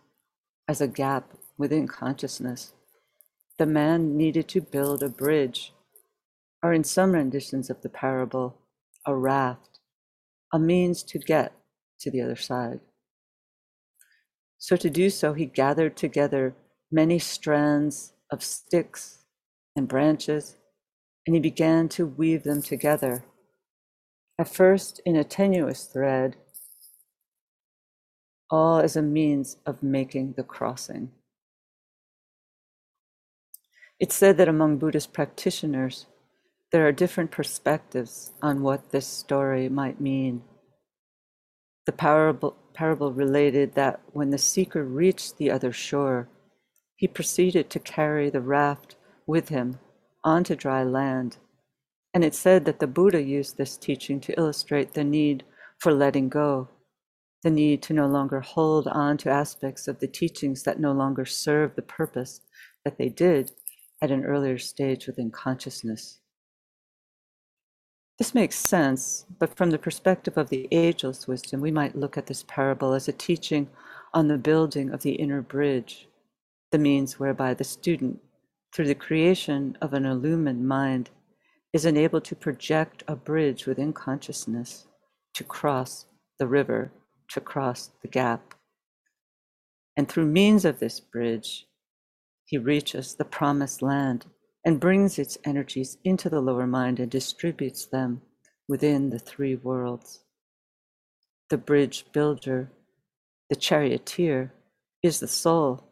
as 0.67 0.79
a 0.79 0.87
gap 0.87 1.33
within 1.57 1.87
consciousness, 1.87 2.73
the 3.57 3.65
man 3.65 4.15
needed 4.15 4.47
to 4.49 4.61
build 4.61 5.01
a 5.01 5.09
bridge, 5.09 5.73
or 6.61 6.71
in 6.71 6.83
some 6.83 7.13
renditions 7.13 7.69
of 7.69 7.81
the 7.81 7.89
parable, 7.89 8.57
a 9.07 9.15
raft, 9.15 9.79
a 10.53 10.59
means 10.59 11.01
to 11.03 11.17
get 11.17 11.51
to 11.99 12.11
the 12.11 12.21
other 12.21 12.35
side. 12.35 12.79
So, 14.59 14.75
to 14.75 14.89
do 14.89 15.09
so, 15.09 15.33
he 15.33 15.45
gathered 15.45 15.95
together 15.95 16.53
many 16.91 17.19
strands 17.19 18.13
of 18.31 18.43
sticks 18.43 19.19
and 19.75 19.87
branches, 19.87 20.55
and 21.25 21.35
he 21.35 21.39
began 21.39 21.89
to 21.89 22.05
weave 22.05 22.43
them 22.43 22.61
together. 22.61 23.23
At 24.37 24.47
first, 24.47 25.01
in 25.05 25.15
a 25.15 25.23
tenuous 25.23 25.85
thread, 25.85 26.37
all 28.49 28.79
as 28.79 28.95
a 28.95 29.01
means 29.01 29.57
of 29.65 29.83
making 29.83 30.33
the 30.33 30.43
crossing. 30.43 31.11
It's 33.99 34.15
said 34.15 34.37
that 34.37 34.47
among 34.47 34.77
Buddhist 34.77 35.13
practitioners, 35.13 36.07
there 36.71 36.87
are 36.87 36.91
different 36.91 37.31
perspectives 37.31 38.31
on 38.41 38.61
what 38.61 38.91
this 38.91 39.05
story 39.05 39.69
might 39.69 39.99
mean. 39.99 40.43
The 41.85 41.91
parable, 41.91 42.55
parable 42.73 43.11
related 43.11 43.75
that 43.75 43.99
when 44.13 44.29
the 44.29 44.37
seeker 44.37 44.83
reached 44.83 45.37
the 45.37 45.51
other 45.51 45.73
shore, 45.73 46.29
he 46.99 47.07
proceeded 47.07 47.69
to 47.69 47.79
carry 47.79 48.29
the 48.29 48.41
raft 48.41 48.97
with 49.25 49.47
him 49.47 49.79
onto 50.21 50.53
dry 50.53 50.83
land. 50.83 51.37
And 52.13 52.25
it 52.25 52.35
said 52.35 52.65
that 52.65 52.79
the 52.79 52.87
Buddha 52.87 53.21
used 53.21 53.55
this 53.55 53.77
teaching 53.77 54.19
to 54.19 54.37
illustrate 54.37 54.93
the 54.93 55.05
need 55.05 55.45
for 55.77 55.93
letting 55.93 56.27
go, 56.27 56.67
the 57.41 57.51
need 57.51 57.81
to 57.83 57.93
no 57.93 58.05
longer 58.05 58.41
hold 58.41 58.85
on 58.89 59.15
to 59.19 59.29
aspects 59.29 59.87
of 59.87 59.99
the 59.99 60.09
teachings 60.09 60.63
that 60.63 60.81
no 60.81 60.91
longer 60.91 61.23
serve 61.23 61.73
the 61.77 61.81
purpose 61.81 62.41
that 62.83 62.97
they 62.97 63.07
did 63.07 63.53
at 64.01 64.11
an 64.11 64.25
earlier 64.25 64.57
stage 64.57 65.07
within 65.07 65.31
consciousness. 65.31 66.19
This 68.17 68.35
makes 68.35 68.57
sense, 68.57 69.25
but 69.39 69.55
from 69.55 69.69
the 69.69 69.79
perspective 69.79 70.37
of 70.37 70.49
the 70.49 70.67
ageless 70.73 71.29
wisdom, 71.29 71.61
we 71.61 71.71
might 71.71 71.95
look 71.95 72.17
at 72.17 72.27
this 72.27 72.43
parable 72.45 72.91
as 72.91 73.07
a 73.07 73.13
teaching 73.13 73.69
on 74.13 74.27
the 74.27 74.37
building 74.37 74.89
of 74.89 75.01
the 75.01 75.13
inner 75.13 75.41
bridge, 75.41 76.08
the 76.71 76.77
means 76.77 77.19
whereby 77.19 77.53
the 77.53 77.63
student, 77.63 78.19
through 78.73 78.87
the 78.87 78.95
creation 78.95 79.77
of 79.81 79.93
an 79.93 80.05
illumined 80.05 80.67
mind, 80.67 81.09
is 81.73 81.85
enabled 81.85 82.25
to 82.25 82.35
project 82.35 83.03
a 83.07 83.15
bridge 83.15 83.65
within 83.65 83.93
consciousness 83.93 84.87
to 85.33 85.43
cross 85.43 86.05
the 86.39 86.47
river, 86.47 86.91
to 87.29 87.41
cross 87.41 87.91
the 88.01 88.07
gap. 88.07 88.55
And 89.95 90.07
through 90.07 90.25
means 90.25 90.65
of 90.65 90.79
this 90.79 90.99
bridge, 90.99 91.65
he 92.45 92.57
reaches 92.57 93.15
the 93.15 93.25
promised 93.25 93.81
land 93.81 94.25
and 94.65 94.79
brings 94.79 95.19
its 95.19 95.37
energies 95.45 95.97
into 96.03 96.29
the 96.29 96.41
lower 96.41 96.67
mind 96.67 96.99
and 96.99 97.09
distributes 97.09 97.85
them 97.85 98.21
within 98.67 99.09
the 99.09 99.19
three 99.19 99.55
worlds. 99.55 100.21
The 101.49 101.57
bridge 101.57 102.05
builder, 102.11 102.71
the 103.49 103.55
charioteer, 103.55 104.53
is 105.01 105.19
the 105.19 105.27
soul, 105.27 105.88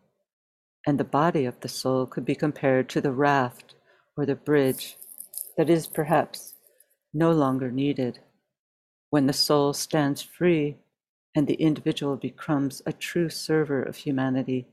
and 0.87 0.97
the 0.97 1.03
body 1.03 1.43
of 1.43 1.59
the 1.59 1.67
soul 1.67 2.05
could 2.05 2.23
be 2.23 2.33
compared 2.33 2.87
to 2.87 3.01
the 3.01 3.11
raft 3.11 3.75
or 4.15 4.25
the 4.25 4.35
bridge 4.35 4.95
that 5.57 5.69
is 5.69 5.85
perhaps 5.85 6.53
no 7.13 7.29
longer 7.29 7.69
needed 7.69 8.19
when 9.09 9.27
the 9.27 9.33
soul 9.33 9.73
stands 9.73 10.21
free 10.21 10.77
and 11.35 11.45
the 11.45 11.55
individual 11.55 12.15
becomes 12.15 12.81
a 12.85 12.93
true 12.93 13.29
server 13.29 13.83
of 13.83 13.97
humanity 13.97 14.65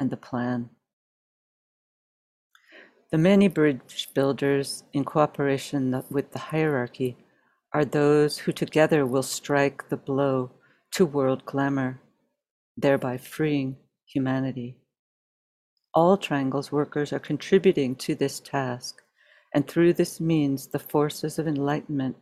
and 0.00 0.10
the 0.10 0.16
plan. 0.16 0.68
The 3.12 3.18
many 3.18 3.46
bridge 3.46 4.08
builders, 4.12 4.82
in 4.92 5.04
cooperation 5.04 6.02
with 6.10 6.32
the 6.32 6.38
hierarchy, 6.38 7.16
are 7.72 7.84
those 7.84 8.38
who 8.38 8.52
together 8.52 9.06
will 9.06 9.22
strike 9.22 9.88
the 9.88 9.96
blow 9.96 10.50
to 10.92 11.06
world 11.06 11.44
glamour, 11.44 12.00
thereby 12.76 13.18
freeing 13.18 13.76
humanity. 14.04 14.79
All 15.92 16.16
triangles 16.16 16.70
workers 16.70 17.12
are 17.12 17.18
contributing 17.18 17.96
to 17.96 18.14
this 18.14 18.38
task, 18.38 19.02
and 19.52 19.66
through 19.66 19.94
this 19.94 20.20
means, 20.20 20.68
the 20.68 20.78
forces 20.78 21.38
of 21.38 21.48
enlightenment 21.48 22.16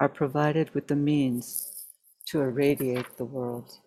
are 0.00 0.08
provided 0.08 0.74
with 0.74 0.88
the 0.88 0.96
means 0.96 1.86
to 2.26 2.40
irradiate 2.40 3.16
the 3.16 3.24
world. 3.24 3.78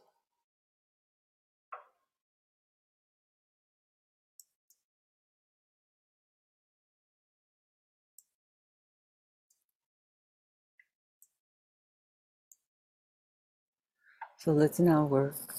So 14.37 14.51
let's 14.53 14.79
now 14.79 15.03
work 15.03 15.55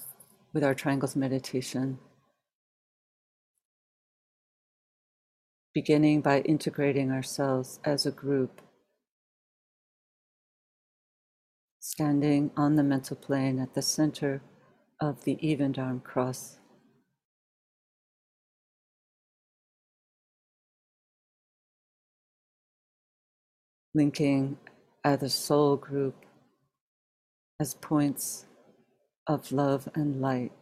with 0.55 0.65
our 0.65 0.75
triangles 0.75 1.17
meditation, 1.17 1.99
beginning 5.77 6.23
by 6.23 6.41
integrating 6.41 7.13
ourselves 7.13 7.81
as 7.85 8.07
a 8.07 8.11
group, 8.11 8.63
standing 11.81 12.51
on 12.57 12.77
the 12.77 12.83
mental 12.83 13.15
plane 13.15 13.59
at 13.59 13.75
the 13.75 13.83
center 13.83 14.41
of 15.03 15.23
the 15.25 15.37
evened 15.47 15.79
arm 15.79 16.01
cross. 16.01 16.57
Linking 23.95 24.57
as 25.05 25.23
a 25.23 25.29
soul 25.29 25.77
group 25.77 26.25
as 27.61 27.75
points 27.75 28.47
of 29.27 29.53
love 29.53 29.87
and 29.95 30.23
light 30.23 30.53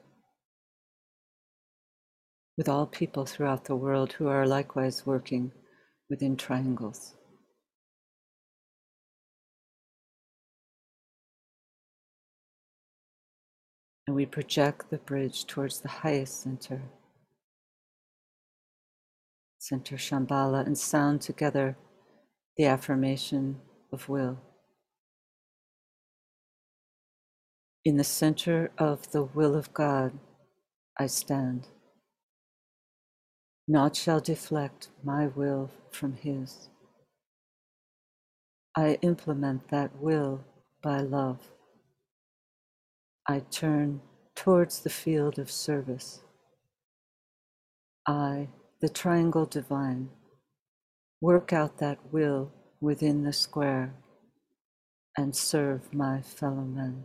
with 2.57 2.69
all 2.69 2.87
people 2.87 3.27
throughout 3.27 3.65
the 3.65 3.77
world 3.77 4.13
who 4.13 4.29
are 4.29 4.47
likewise 4.47 5.05
working 5.05 5.53
within 6.09 6.37
triangles. 6.37 7.15
And 14.07 14.15
we 14.15 14.27
project 14.27 14.91
the 14.91 14.99
bridge 14.99 15.47
towards 15.47 15.81
the 15.81 15.89
highest 15.89 16.43
center, 16.43 16.83
center 19.59 19.97
Shambhala, 19.97 20.67
and 20.67 20.77
sound 20.77 21.23
together 21.23 21.77
the 22.57 22.67
affirmation 22.67 23.61
of 23.93 24.09
will. 24.09 24.39
In 27.85 27.97
the 27.97 28.05
center 28.05 28.71
of 28.79 29.11
the 29.13 29.23
will 29.23 29.55
of 29.55 29.73
God, 29.75 30.13
I 30.99 31.07
stand. 31.07 31.69
Naught 33.67 33.97
shall 33.97 34.21
deflect 34.21 34.89
my 35.03 35.27
will 35.27 35.71
from 35.91 36.15
His. 36.15 36.69
I 38.77 38.99
implement 39.03 39.69
that 39.69 39.97
will 40.01 40.45
by 40.83 41.01
love. 41.01 41.39
I 43.27 43.41
turn 43.51 44.03
towards 44.35 44.81
the 44.81 44.91
field 44.91 45.39
of 45.39 45.51
service. 45.51 46.21
I, 48.07 48.49
the 48.81 48.91
triangle 48.91 49.47
divine, 49.47 50.11
work 51.23 51.55
out 51.55 51.79
that 51.79 51.99
will 52.13 52.53
within 52.81 53.23
the 53.23 53.33
square 53.33 53.95
and 55.17 55.35
serve 55.35 55.95
my 55.95 56.21
fellow 56.21 56.65
men. 56.65 57.05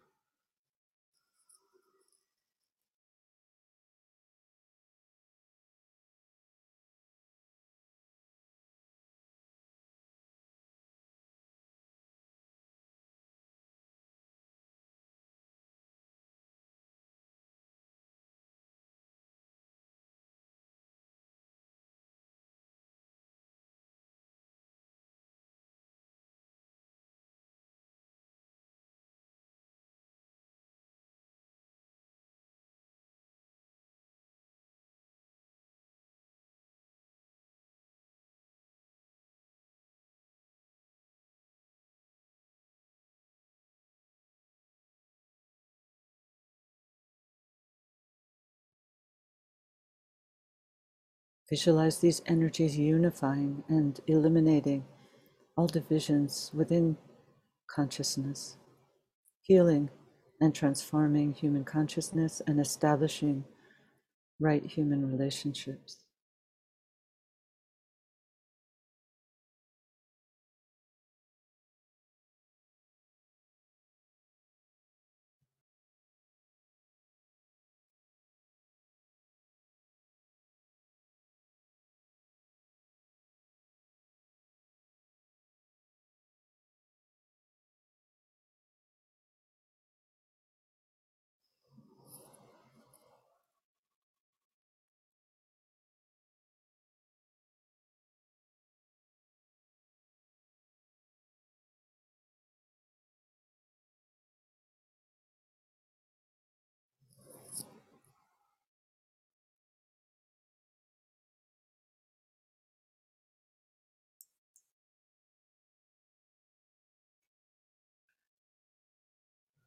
Visualize 51.51 51.99
these 51.99 52.21
energies 52.25 52.77
unifying 52.77 53.63
and 53.67 53.99
eliminating 54.07 54.85
all 55.57 55.67
divisions 55.67 56.49
within 56.53 56.97
consciousness 57.69 58.57
healing 59.43 59.89
and 60.39 60.55
transforming 60.55 61.33
human 61.33 61.65
consciousness 61.65 62.41
and 62.47 62.59
establishing 62.59 63.43
right 64.39 64.65
human 64.65 65.05
relationships. 65.11 65.97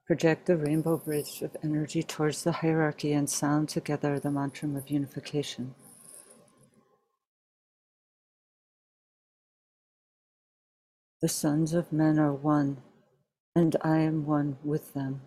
Project 0.07 0.45
the 0.45 0.57
rainbow 0.57 0.99
bridge 0.99 1.41
of 1.41 1.57
energy 1.63 2.03
towards 2.03 2.45
the 2.45 2.53
hierarchy 2.53 3.15
and 3.15 3.29
sound 3.29 3.71
together 3.71 4.21
the 4.21 4.31
mantra 4.31 4.69
of 4.69 4.91
unification. 4.91 5.75
The 11.23 11.29
sons 11.29 11.73
of 11.73 11.91
men 11.91 12.19
are 12.19 12.35
one, 12.35 12.83
and 13.57 13.77
I 13.81 14.01
am 14.01 14.27
one 14.27 14.59
with 14.63 14.93
them. 14.93 15.23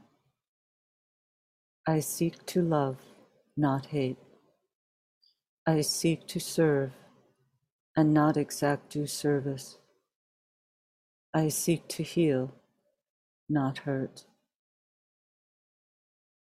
I 1.88 2.00
seek 2.00 2.46
to 2.48 2.62
love, 2.62 2.98
not 3.56 3.88
hate. 3.88 4.18
I 5.66 5.82
seek 5.82 6.28
to 6.28 6.40
serve 6.40 6.92
and 7.96 8.14
not 8.14 8.38
exact 8.38 8.92
due 8.92 9.08
service. 9.08 9.80
I 11.34 11.48
seek 11.48 11.88
to 11.88 12.04
heal, 12.04 12.54
not 13.50 13.80
hurt. 13.80 14.26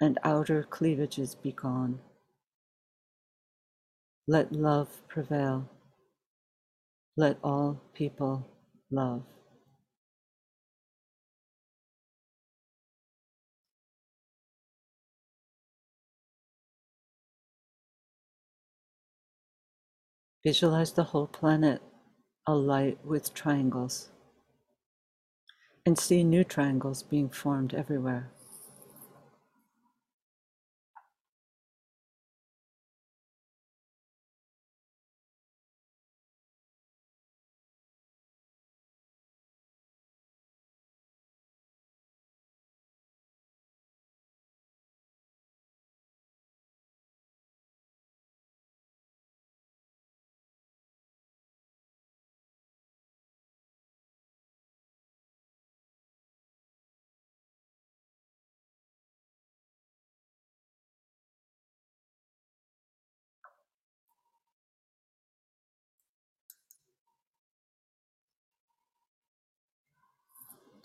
and 0.00 0.18
outer 0.24 0.62
cleavages 0.62 1.34
be 1.34 1.52
gone. 1.52 2.00
Let 4.26 4.52
love 4.52 4.88
prevail. 5.08 5.68
Let 7.16 7.38
all 7.42 7.82
people 7.94 8.46
love. 8.90 9.22
Visualize 20.44 20.92
the 20.92 21.04
whole 21.04 21.26
planet 21.26 21.82
a 22.46 22.54
light 22.54 22.98
with 23.04 23.34
triangles 23.34 24.08
and 25.84 25.98
see 25.98 26.24
new 26.24 26.44
triangles 26.44 27.02
being 27.02 27.28
formed 27.28 27.74
everywhere. 27.74 28.30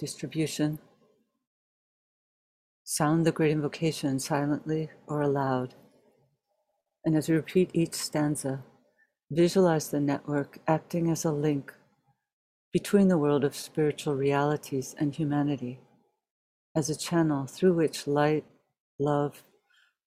Distribution. 0.06 0.78
Sound 2.84 3.26
the 3.26 3.32
great 3.32 3.50
invocation 3.50 4.20
silently 4.20 4.92
or 5.08 5.22
aloud. 5.22 5.74
And 7.04 7.18
as 7.18 7.28
we 7.28 7.36
repeat 7.36 7.72
each 7.74 7.96
stanza, 7.96 8.64
visualize 9.32 9.90
the 9.90 10.00
network 10.00 10.60
acting 10.68 11.10
as 11.10 11.26
a 11.26 11.32
link 11.32 11.74
between 12.72 13.08
the 13.08 13.18
world 13.18 13.44
of 13.44 13.56
spiritual 13.56 14.14
realities 14.14 14.94
and 15.00 15.16
humanity, 15.16 15.80
as 16.76 16.88
a 16.92 16.96
channel 16.96 17.48
through 17.48 17.74
which 17.74 18.06
light, 18.06 18.46
love, 19.00 19.44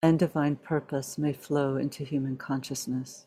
and 0.00 0.16
divine 0.16 0.54
purpose 0.54 1.18
may 1.18 1.32
flow 1.32 1.76
into 1.76 2.04
human 2.04 2.36
consciousness. 2.36 3.26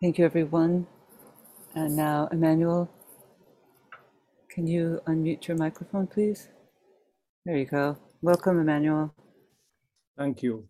Thank 0.00 0.18
you, 0.18 0.24
everyone. 0.24 0.86
And 1.74 1.96
now, 1.96 2.28
Emmanuel, 2.30 2.88
can 4.48 4.68
you 4.68 5.00
unmute 5.08 5.48
your 5.48 5.56
microphone, 5.56 6.06
please? 6.06 6.48
There 7.44 7.56
you 7.56 7.64
go. 7.64 7.98
Welcome, 8.22 8.60
Emmanuel. 8.60 9.12
Thank 10.16 10.44
you. 10.44 10.68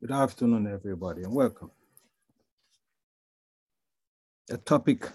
Good 0.00 0.12
afternoon, 0.12 0.68
everybody, 0.72 1.24
and 1.24 1.34
welcome. 1.34 1.72
The 4.46 4.58
topic 4.58 5.08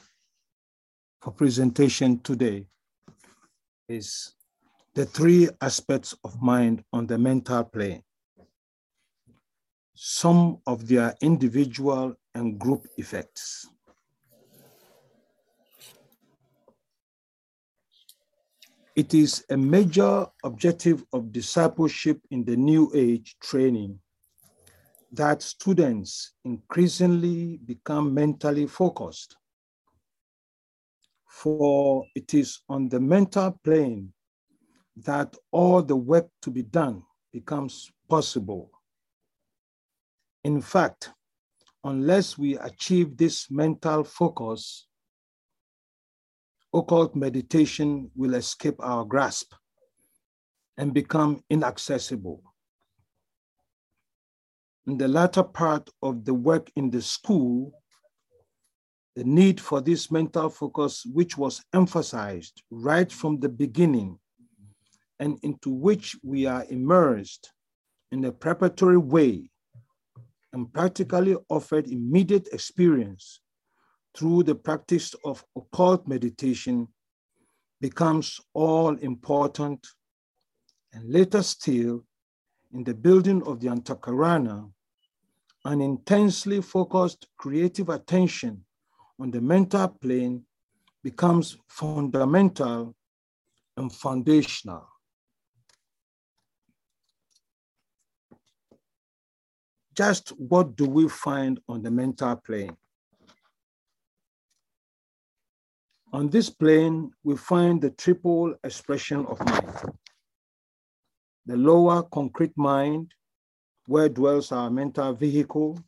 for 1.22 1.32
presentation 1.32 2.20
today 2.20 2.66
is 3.88 4.34
the 4.96 5.06
three 5.06 5.48
aspects 5.62 6.14
of 6.26 6.42
mind 6.42 6.84
on 6.92 7.08
the 7.08 7.18
mental 7.18 7.64
plane, 7.64 8.04
some 10.04 10.58
of 10.66 10.88
their 10.88 11.16
individual 11.22 12.16
and 12.34 12.58
group 12.58 12.88
effects. 12.98 13.70
It 18.96 19.14
is 19.14 19.46
a 19.52 19.58
major 19.58 20.26
objective 20.44 21.04
of 21.14 21.32
discipleship 21.32 22.20
in 22.32 22.44
the 22.44 22.56
New 22.56 22.92
Age 22.96 23.36
training 23.44 24.00
that 25.12 25.44
students 25.44 26.34
increasingly 26.46 27.58
become 27.64 28.12
mentally 28.12 28.66
focused. 28.66 29.38
For 31.28 32.04
it 32.16 32.34
is 32.34 32.62
on 32.68 32.90
the 32.90 33.00
mental 33.00 33.52
plane 33.64 34.14
that 34.96 35.36
all 35.52 35.84
the 35.84 35.96
work 35.96 36.28
to 36.42 36.50
be 36.50 36.64
done 36.64 37.04
becomes 37.32 37.92
possible. 38.10 38.72
In 40.44 40.60
fact, 40.62 41.12
unless 41.84 42.38
we 42.38 42.58
achieve 42.58 43.16
this 43.16 43.52
mental 43.52 44.04
focus, 44.04 44.88
occult 46.74 47.16
meditation 47.16 48.10
will 48.16 48.34
escape 48.34 48.76
our 48.80 49.06
grasp 49.06 49.54
and 50.78 50.94
become 50.94 51.44
inaccessible. 51.50 52.42
In 54.88 54.98
the 54.98 55.08
latter 55.08 55.44
part 55.44 55.90
of 56.02 56.26
the 56.26 56.34
work 56.34 56.72
in 56.76 56.90
the 56.90 57.02
school, 57.02 57.74
the 59.16 59.24
need 59.24 59.62
for 59.62 59.80
this 59.80 60.10
mental 60.10 60.50
focus, 60.50 61.06
which 61.06 61.38
was 61.38 61.64
emphasized 61.74 62.64
right 62.72 63.12
from 63.12 63.40
the 63.40 63.50
beginning, 63.50 64.18
and 65.20 65.38
into 65.44 65.70
which 65.70 66.16
we 66.24 66.48
are 66.48 66.66
immersed 66.70 67.52
in 68.12 68.26
a 68.26 68.32
preparatory 68.32 68.98
way 68.98 69.52
and 70.54 70.72
practically 70.74 71.36
offered 71.50 71.88
immediate 71.88 72.48
experience 72.52 73.42
through 74.16 74.44
the 74.44 74.56
practice 74.56 75.16
of 75.24 75.44
occult 75.56 76.08
meditation 76.08 76.88
becomes 77.80 78.40
all 78.54 78.96
important. 78.98 79.88
And 80.94 81.10
later 81.10 81.42
still, 81.42 82.04
in 82.74 82.84
the 82.84 82.94
building 82.94 83.42
of 83.44 83.60
the 83.60 83.68
Antakarana, 83.68 84.70
an 85.66 85.82
intensely 85.82 86.62
focused 86.62 87.28
creative 87.38 87.90
attention 87.90 88.66
on 89.20 89.32
the 89.32 89.42
mental 89.42 89.88
plane 89.88 90.44
becomes 91.04 91.58
fundamental 91.68 92.96
and 93.78 93.94
foundational. 93.94 94.91
Just 99.96 100.30
what 100.30 100.76
do 100.76 100.86
we 100.86 101.10
find 101.10 101.60
on 101.68 101.84
the 101.84 101.92
mental 101.92 102.36
plane? 102.38 102.76
On 106.14 106.30
this 106.30 106.50
plane, 106.50 107.12
we 107.24 107.36
find 107.36 107.82
the 107.82 107.90
triple 107.92 108.54
expression 108.64 109.26
of 109.26 109.40
mind. 109.46 109.96
The 111.46 111.58
lower 111.58 112.04
concrete 112.04 112.58
mind, 112.58 113.14
where 113.88 114.10
dwells 114.10 114.52
our 114.52 114.70
mental 114.70 115.14
vehicle, 115.14 115.80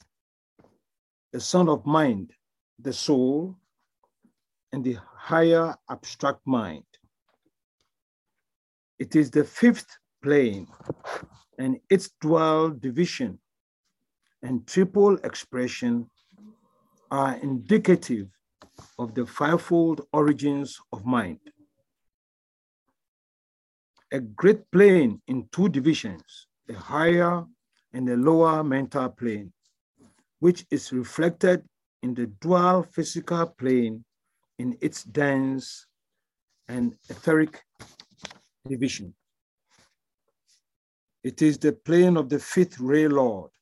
the 1.31 1.39
son 1.39 1.69
of 1.69 1.85
mind, 1.85 2.31
the 2.79 2.93
soul, 2.93 3.55
and 4.71 4.83
the 4.83 4.97
higher 5.15 5.75
abstract 5.89 6.39
mind. 6.45 6.83
It 8.99 9.15
is 9.15 9.31
the 9.31 9.43
fifth 9.43 9.97
plane 10.21 10.67
and 11.57 11.79
its 11.89 12.11
dual 12.21 12.71
division 12.71 13.39
and 14.43 14.67
triple 14.67 15.15
expression 15.23 16.07
are 17.09 17.37
indicative 17.37 18.27
of 18.99 19.15
the 19.15 19.25
fivefold 19.25 20.01
origins 20.11 20.79
of 20.91 21.05
mind. 21.05 21.39
A 24.11 24.19
great 24.19 24.69
plane 24.71 25.21
in 25.27 25.47
two 25.51 25.69
divisions, 25.69 26.47
a 26.69 26.73
higher 26.73 27.43
and 27.93 28.09
a 28.09 28.17
lower 28.17 28.63
mental 28.63 29.09
plane, 29.09 29.51
which 30.39 30.65
is 30.69 30.91
reflected 30.91 31.63
in 32.03 32.13
the 32.13 32.27
dual 32.41 32.83
physical 32.83 33.45
plane 33.45 34.03
in 34.59 34.77
its 34.81 35.03
dense 35.03 35.87
and 36.67 36.95
etheric 37.09 37.63
division. 38.67 39.13
It 41.23 41.41
is 41.41 41.57
the 41.57 41.71
plane 41.71 42.17
of 42.17 42.27
the 42.27 42.39
fifth 42.39 42.79
ray 42.79 43.07
Lord. 43.07 43.52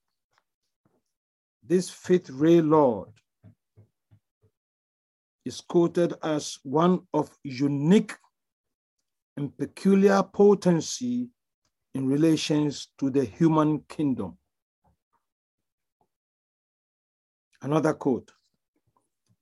This 1.63 1.89
fifth 1.89 2.29
ray 2.29 2.61
Lord 2.61 3.09
is 5.45 5.61
quoted 5.61 6.13
as 6.23 6.57
one 6.63 7.01
of 7.13 7.29
unique 7.43 8.13
and 9.37 9.55
peculiar 9.57 10.23
potency 10.23 11.29
in 11.93 12.07
relations 12.07 12.89
to 12.99 13.09
the 13.09 13.25
human 13.25 13.79
kingdom. 13.87 14.37
Another 17.61 17.93
quote, 17.93 18.31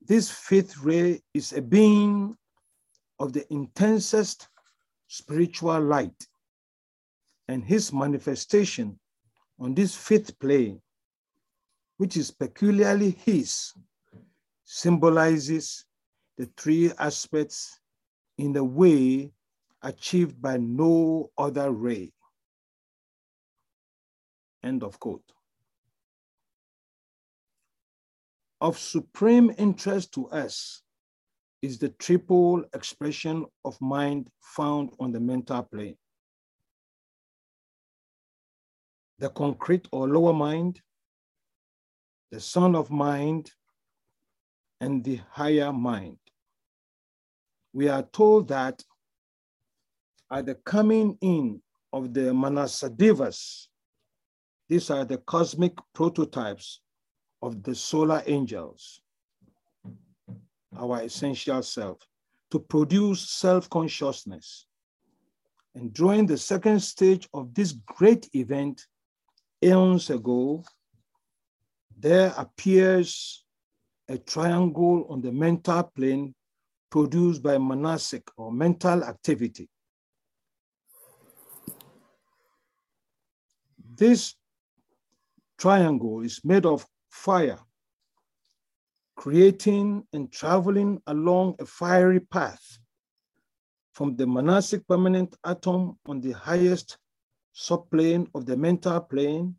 this 0.02 0.30
fifth 0.30 0.78
ray 0.80 1.22
is 1.34 1.54
a 1.54 1.62
being 1.62 2.36
of 3.20 3.32
the 3.34 3.46
intensest 3.54 4.48
spiritual 5.08 5.80
light 5.80 6.28
and 7.48 7.64
his 7.64 7.94
manifestation 7.94 9.00
on 9.60 9.74
this 9.74 9.96
fifth 9.96 10.38
plane, 10.40 10.82
which 12.00 12.16
is 12.16 12.32
peculiarly 12.32 13.12
his, 13.26 13.74
symbolizes 14.64 15.84
the 16.38 16.50
three 16.56 16.90
aspects 16.98 17.82
in 18.38 18.56
a 18.56 18.64
way 18.64 19.30
achieved 19.82 20.42
by 20.42 20.56
no 20.56 21.30
other 21.38 21.72
ray. 21.72 22.10
End 24.64 24.82
of 24.82 24.98
quote. 24.98 25.30
Of 28.62 28.80
supreme 28.80 29.54
interest 29.58 30.14
to 30.14 30.30
us 30.30 30.82
is 31.62 31.80
the 31.80 31.90
triple 31.90 32.64
expression 32.74 33.46
of 33.66 33.80
mind 33.82 34.30
found 34.40 34.92
on 35.02 35.12
the 35.12 35.20
mental 35.20 35.64
plane. 35.64 35.98
The 39.18 39.30
concrete 39.32 39.90
or 39.92 40.08
lower 40.08 40.32
mind, 40.32 40.80
the 42.32 42.40
son 42.40 42.76
of 42.76 42.90
mind, 42.92 43.52
and 44.82 45.04
the 45.04 45.20
higher 45.32 45.74
mind 45.74 46.18
we 47.74 47.88
are 47.88 48.04
told 48.04 48.48
that 48.48 48.84
at 50.32 50.46
the 50.46 50.56
coming 50.56 51.18
in 51.22 51.62
of 51.94 52.14
the 52.14 52.32
Manasadevas, 52.32 53.68
these 54.68 54.90
are 54.90 55.06
the 55.06 55.18
cosmic 55.20 55.74
prototypes 55.94 56.82
of 57.42 57.64
the 57.64 57.74
solar 57.74 58.22
angels, 58.28 59.02
our 60.78 61.02
essential 61.02 61.64
self, 61.64 61.98
to 62.52 62.60
produce 62.60 63.30
self-consciousness. 63.30 64.66
And 65.76 65.94
during 65.94 66.26
the 66.26 66.38
second 66.38 66.82
stage 66.82 67.28
of 67.34 67.54
this 67.54 67.72
great 67.72 68.30
event, 68.34 68.86
eons 69.64 70.10
ago, 70.10 70.64
there 72.00 72.34
appears 72.38 73.44
a 74.08 74.18
triangle 74.18 75.06
on 75.10 75.22
the 75.22 75.32
mental 75.32 75.84
plane 75.84 76.34
produced 76.90 77.44
by 77.44 77.58
manasic 77.58 78.24
or 78.38 78.52
mental 78.52 79.04
activity. 79.04 79.70
This 83.96 84.34
triangle 85.58 86.22
is 86.22 86.40
made 86.44 86.66
of 86.66 86.88
fire, 87.12 87.60
creating 89.16 90.08
and 90.14 90.32
traveling 90.32 91.02
along 91.08 91.56
a 91.60 91.66
fiery 91.66 92.22
path 92.22 92.80
from 93.92 94.16
the 94.16 94.26
manasic 94.26 94.88
permanent 94.88 95.36
atom 95.44 96.00
on 96.06 96.22
the 96.22 96.32
highest 96.32 96.98
subplane 97.52 98.26
of 98.34 98.46
the 98.46 98.56
mental 98.56 99.02
plane 99.02 99.56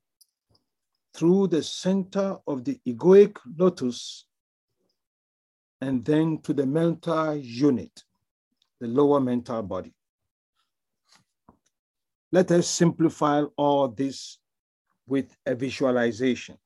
through 1.14 1.48
the 1.48 1.62
center 1.62 2.36
of 2.46 2.64
the 2.64 2.80
egoic 2.86 3.36
lotus 3.56 4.26
and 5.80 6.04
then 6.04 6.40
to 6.42 6.52
the 6.52 6.66
mental 6.66 7.36
unit, 7.36 8.02
the 8.80 8.86
lower 8.86 9.20
mental 9.20 9.62
body. 9.62 9.94
Let 12.32 12.50
us 12.52 12.68
simplify 12.68 13.42
all 13.56 13.88
this 13.88 14.38
with 15.06 15.34
a 15.46 15.54
visualization. 15.54 16.56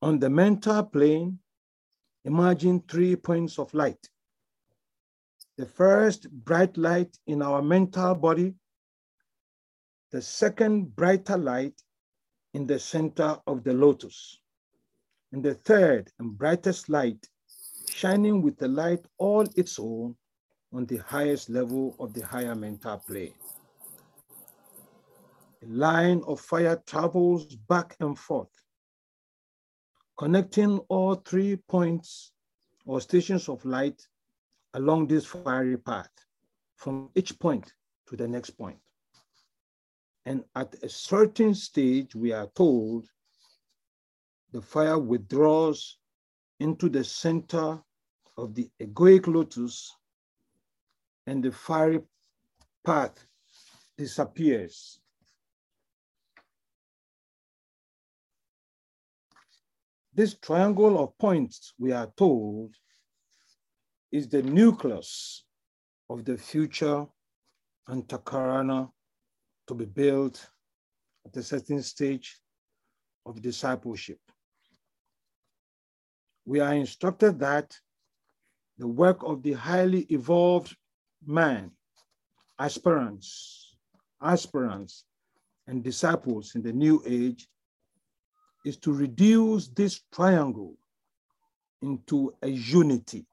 On 0.00 0.18
the 0.18 0.30
mental 0.30 0.82
plane, 0.84 1.38
imagine 2.24 2.82
three 2.88 3.16
points 3.16 3.58
of 3.58 3.72
light. 3.74 4.08
The 5.58 5.66
first 5.66 6.30
bright 6.30 6.76
light 6.78 7.16
in 7.26 7.42
our 7.42 7.60
mental 7.60 8.14
body, 8.14 8.54
the 10.12 10.20
second 10.20 10.94
brighter 10.94 11.38
light 11.38 11.82
in 12.52 12.66
the 12.66 12.78
center 12.78 13.38
of 13.46 13.64
the 13.64 13.72
lotus, 13.72 14.38
and 15.32 15.42
the 15.42 15.54
third 15.54 16.10
and 16.18 16.36
brightest 16.36 16.90
light 16.90 17.26
shining 17.90 18.42
with 18.42 18.60
a 18.62 18.68
light 18.68 19.04
all 19.16 19.46
its 19.56 19.78
own 19.78 20.14
on 20.74 20.84
the 20.86 20.98
highest 20.98 21.48
level 21.48 21.96
of 21.98 22.12
the 22.12 22.20
higher 22.20 22.54
mental 22.54 22.98
plane. 22.98 23.32
A 25.62 25.66
line 25.66 26.22
of 26.26 26.40
fire 26.40 26.82
travels 26.86 27.56
back 27.56 27.96
and 28.00 28.18
forth, 28.18 28.52
connecting 30.18 30.78
all 30.88 31.14
three 31.14 31.56
points 31.56 32.32
or 32.84 33.00
stations 33.00 33.48
of 33.48 33.64
light 33.64 34.06
along 34.74 35.06
this 35.06 35.24
fiery 35.24 35.78
path 35.78 36.10
from 36.76 37.08
each 37.14 37.38
point 37.38 37.72
to 38.08 38.16
the 38.16 38.28
next 38.28 38.50
point. 38.50 38.78
And 40.24 40.44
at 40.54 40.74
a 40.82 40.88
certain 40.88 41.54
stage, 41.54 42.14
we 42.14 42.32
are 42.32 42.48
told 42.54 43.08
the 44.52 44.62
fire 44.62 44.98
withdraws 44.98 45.98
into 46.60 46.88
the 46.88 47.02
center 47.02 47.82
of 48.36 48.54
the 48.54 48.70
egoic 48.80 49.26
lotus 49.26 49.94
and 51.26 51.42
the 51.42 51.50
fiery 51.50 52.00
path 52.84 53.26
disappears. 53.96 55.00
This 60.14 60.34
triangle 60.34 61.02
of 61.02 61.16
points, 61.18 61.72
we 61.78 61.92
are 61.92 62.12
told, 62.16 62.74
is 64.10 64.28
the 64.28 64.42
nucleus 64.42 65.44
of 66.10 66.24
the 66.24 66.36
future 66.36 67.06
Antakarana 67.88 68.90
to 69.72 69.86
be 69.86 69.90
built 69.90 70.46
at 71.24 71.36
a 71.36 71.42
certain 71.42 71.82
stage 71.82 72.38
of 73.24 73.40
discipleship. 73.40 74.18
We 76.44 76.60
are 76.60 76.74
instructed 76.74 77.38
that 77.38 77.74
the 78.76 78.86
work 78.86 79.22
of 79.22 79.42
the 79.42 79.52
highly 79.52 80.00
evolved 80.10 80.76
man, 81.24 81.70
aspirants, 82.58 83.76
aspirants, 84.20 85.04
and 85.66 85.82
disciples 85.82 86.54
in 86.54 86.62
the 86.62 86.72
new 86.72 87.02
age 87.06 87.48
is 88.66 88.76
to 88.78 88.92
reduce 88.92 89.68
this 89.68 90.02
triangle 90.12 90.76
into 91.80 92.34
a 92.42 92.48
unity. 92.48 93.24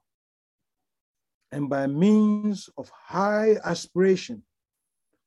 And 1.51 1.69
by 1.69 1.87
means 1.87 2.69
of 2.77 2.89
high 2.89 3.57
aspiration, 3.65 4.43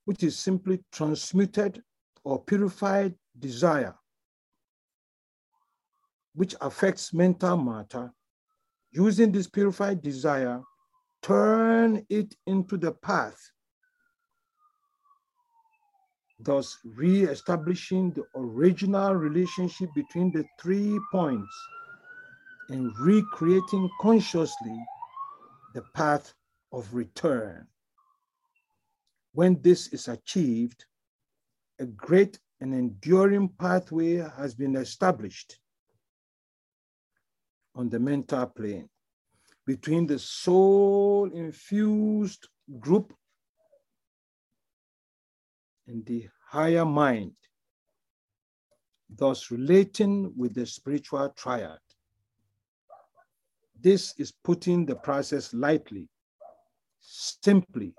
which 0.05 0.23
is 0.23 0.39
simply 0.39 0.81
transmuted 0.93 1.83
or 2.25 2.43
purified 2.43 3.15
desire, 3.39 3.95
which 6.35 6.55
affects 6.61 7.13
mental 7.13 7.57
matter, 7.57 8.13
using 8.91 9.33
this 9.33 9.49
purified 9.49 10.03
desire 10.03 10.63
turn 11.23 12.05
it 12.09 12.35
into 12.47 12.77
the 12.77 12.93
path, 12.93 13.39
thus 16.41 16.77
re-establishing 16.85 18.11
the 18.11 18.25
original 18.35 19.15
relationship 19.15 19.89
between 19.95 20.33
the 20.33 20.45
three 20.61 20.99
points 21.13 21.55
and 22.71 22.91
recreating 22.99 23.89
consciously 24.01 24.85
the 25.75 25.83
path 25.95 26.35
of 26.73 26.93
return. 26.93 27.67
When 29.33 29.61
this 29.63 29.89
is 29.89 30.09
achieved, 30.09 30.85
a 31.79 31.87
great 31.87 32.39
and 32.61 32.75
enduring 32.75 33.49
pathway 33.59 34.17
has 34.17 34.55
been 34.55 34.77
established 34.77 35.59
on 37.75 37.89
the 37.89 37.99
mental 37.99 38.47
plane 38.47 38.89
between 39.67 40.07
the 40.07 40.19
soul 40.19 41.31
infused 41.33 42.49
group 42.79 43.15
and 45.87 46.05
the 46.07 46.29
higher 46.47 46.85
mind, 46.85 47.33
thus 49.09 49.51
relating 49.51 50.33
with 50.37 50.55
the 50.55 50.67
spiritual 50.67 51.31
triad. 51.31 51.79
This 53.81 54.15
is 54.19 54.33
putting 54.45 54.87
the 54.87 54.97
process 54.97 55.53
lightly, 55.53 56.09
simply, 57.01 57.95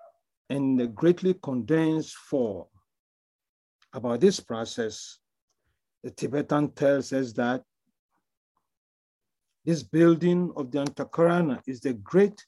and 0.49 0.93
greatly 0.95 1.35
condensed 1.41 2.15
form. 2.15 2.65
About 3.93 4.21
this 4.21 4.39
process, 4.39 5.19
the 6.03 6.11
Tibetan 6.11 6.71
tells 6.71 7.13
us 7.13 7.31
that 7.33 7.63
this 9.65 9.83
building 9.83 10.51
of 10.57 10.71
the 10.71 10.79
Antakarana 10.83 11.61
is 11.65 11.79
the 11.79 11.93
great 11.93 12.45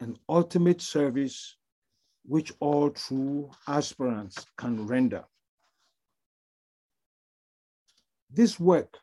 and 0.00 0.18
ultimate 0.28 0.80
service 0.80 1.56
which 2.26 2.52
all 2.60 2.90
true 2.90 3.50
aspirants 3.66 4.44
can 4.56 4.86
render. 4.86 5.24
This 8.30 8.60
work 8.60 8.98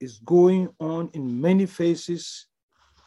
is 0.00 0.18
going 0.24 0.68
on 0.80 1.10
in 1.12 1.40
many 1.40 1.66
phases 1.66 2.46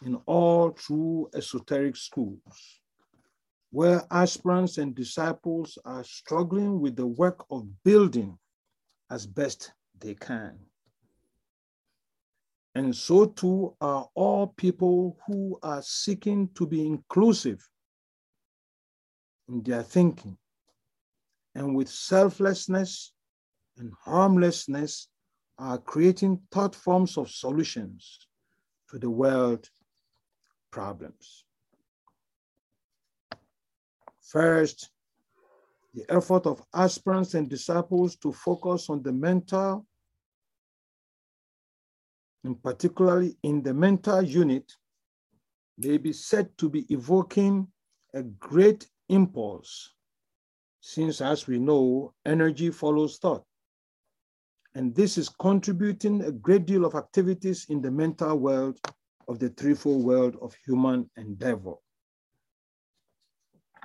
in 0.06 0.16
all 0.26 0.72
true 0.72 1.30
esoteric 1.34 1.96
schools, 1.96 2.81
where 3.72 4.04
aspirants 4.12 4.78
and 4.78 4.94
disciples 4.94 5.78
are 5.86 6.04
struggling 6.04 6.80
with 6.80 6.96
the 6.96 7.08
work 7.08 7.46
of 7.50 7.68
building 7.84 8.38
as 9.10 9.26
best 9.26 9.72
they 10.00 10.14
can. 10.14 10.60
And 12.76 12.96
so 12.96 13.26
too 13.26 13.76
are 13.82 14.10
all 14.14 14.48
people 14.48 15.18
who 15.26 15.60
are 15.64 15.82
seeking 15.82 16.50
to 16.56 16.66
be 16.66 16.86
inclusive 16.86 17.68
in 19.50 19.62
their 19.64 19.84
thinking 19.84 20.38
and 21.56 21.76
with 21.76 21.90
selflessness 21.90 23.14
and 23.78 23.94
harmlessness 24.04 25.08
are 25.58 25.78
creating 25.78 26.42
thought 26.52 26.76
forms 26.76 27.18
of 27.18 27.30
solutions 27.30 28.28
to 28.90 28.98
the 28.98 29.10
world 29.10 29.70
problems. 30.72 31.46
First, 34.32 34.90
the 35.94 36.06
effort 36.08 36.46
of 36.46 36.64
aspirants 36.74 37.34
and 37.34 37.50
disciples 37.50 38.16
to 38.18 38.32
focus 38.32 38.90
on 38.90 39.04
the 39.04 39.12
mental 39.12 39.86
and 42.46 42.64
particularly 42.64 43.36
in 43.44 43.62
the 43.62 43.74
mental 43.74 44.22
unit 44.22 44.72
may 45.78 45.98
be 45.98 46.14
said 46.14 46.58
to 46.60 46.70
be 46.70 46.86
evoking 46.94 47.68
a 48.14 48.24
great 48.24 48.88
impulse, 49.10 49.94
since, 50.80 51.20
as 51.20 51.46
we 51.46 51.60
know, 51.60 52.14
energy 52.26 52.72
follows 52.72 53.18
thought. 53.18 53.44
And 54.76 54.96
this 54.96 55.18
is 55.18 55.28
contributing 55.28 56.24
a 56.24 56.32
great 56.32 56.66
deal 56.66 56.86
of 56.86 56.96
activities 56.96 57.66
in 57.68 57.82
the 57.82 57.92
mental 57.92 58.38
world 58.38 58.80
of 59.28 59.40
the 59.40 59.50
threefold 59.50 60.06
world 60.06 60.38
of 60.42 60.56
human 60.66 61.10
endeavor. 61.18 61.76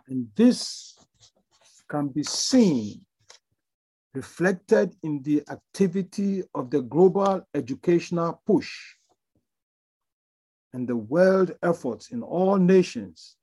And 0.09 0.29
this 0.35 0.97
can 1.89 2.09
be 2.09 2.23
seen 2.23 3.05
reflected 4.15 4.97
in 5.03 5.23
the 5.23 5.43
activity 5.51 6.43
of 6.55 6.71
the 6.71 6.81
global 6.81 7.47
educational 7.55 8.41
push 8.47 8.73
and 10.73 10.89
the 10.89 10.97
world 10.97 11.53
efforts 11.63 12.13
in 12.13 12.23
all 12.23 12.57
nations 12.57 13.37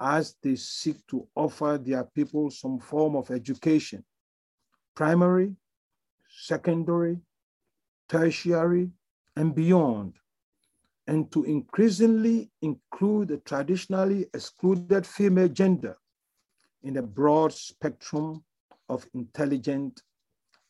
as 0.00 0.36
they 0.42 0.56
seek 0.56 0.96
to 1.08 1.26
offer 1.34 1.78
their 1.78 2.04
people 2.04 2.50
some 2.50 2.78
form 2.78 3.16
of 3.16 3.30
education, 3.30 4.04
primary, 4.94 5.54
secondary, 6.28 7.18
tertiary, 8.08 8.90
and 9.36 9.54
beyond, 9.54 10.14
and 11.10 11.28
to 11.32 11.42
increasingly 11.42 12.48
include 12.62 13.26
the 13.26 13.38
traditionally 13.38 14.26
excluded 14.32 15.04
female 15.04 15.48
gender 15.48 15.96
in 16.84 16.98
a 16.98 17.02
broad 17.02 17.52
spectrum 17.52 18.44
of 18.88 19.04
intelligent 19.12 20.02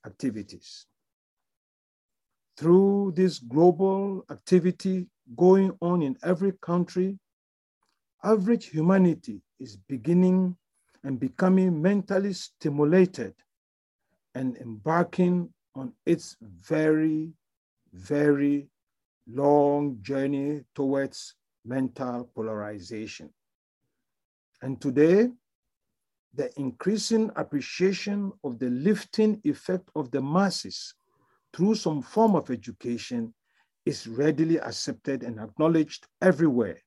activities. 0.07 0.87
Through 2.57 3.13
this 3.17 3.39
global 3.39 4.25
activity 4.31 5.09
going 5.37 5.77
on 5.83 6.01
in 6.01 6.17
every 6.23 6.53
country, 6.63 7.19
average 8.25 8.71
humanity 8.71 9.43
is 9.59 9.77
beginning 9.77 10.57
and 11.05 11.21
becoming 11.21 11.83
mentally 11.83 12.33
stimulated 12.33 13.35
and 14.35 14.57
embarking 14.57 15.53
on 15.75 15.93
its 16.07 16.39
very, 16.41 17.35
very 17.93 18.71
long 19.33 19.99
journey 20.03 20.63
towards 20.75 21.35
mental 21.65 22.31
polarization. 22.35 23.31
And 24.63 24.81
today, 24.81 25.29
the 26.35 26.51
increasing 26.59 27.31
appreciation 27.37 28.33
of 28.45 28.59
the 28.59 28.71
lifting 28.71 29.41
effect 29.45 29.91
of 29.97 30.11
the 30.11 30.23
masses 30.23 30.95
through 31.53 31.75
some 31.75 32.03
form 32.03 32.37
of 32.37 32.51
education 32.51 33.35
is 33.85 34.07
readily 34.07 34.61
accepted 34.61 35.23
and 35.23 35.41
acknowledged 35.41 36.07
everywhere, 36.23 36.79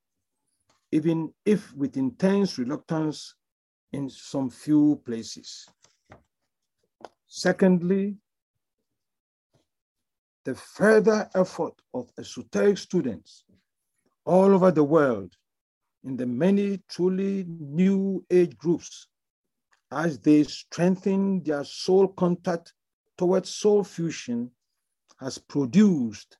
even 0.91 1.33
if 1.45 1.73
with 1.73 1.97
intense 1.97 2.57
reluctance 2.57 3.35
in 3.91 4.09
some 4.09 4.49
few 4.49 5.01
places. 5.05 5.67
Secondly, 7.27 8.15
the 10.45 10.55
further 10.55 11.29
effort 11.35 11.73
of 11.93 12.11
esoteric 12.19 12.77
students 12.77 13.45
all 14.25 14.53
over 14.53 14.71
the 14.71 14.83
world 14.83 15.33
in 16.03 16.17
the 16.17 16.25
many 16.25 16.81
truly 16.89 17.45
new 17.47 18.25
age 18.29 18.57
groups 18.57 19.07
as 19.91 20.19
they 20.19 20.43
strengthen 20.43 21.41
their 21.43 21.63
soul 21.63 22.07
contact 22.07 22.73
towards 23.17 23.49
soul 23.49 23.83
fusion 23.83 24.49
has 25.19 25.37
produced 25.37 26.37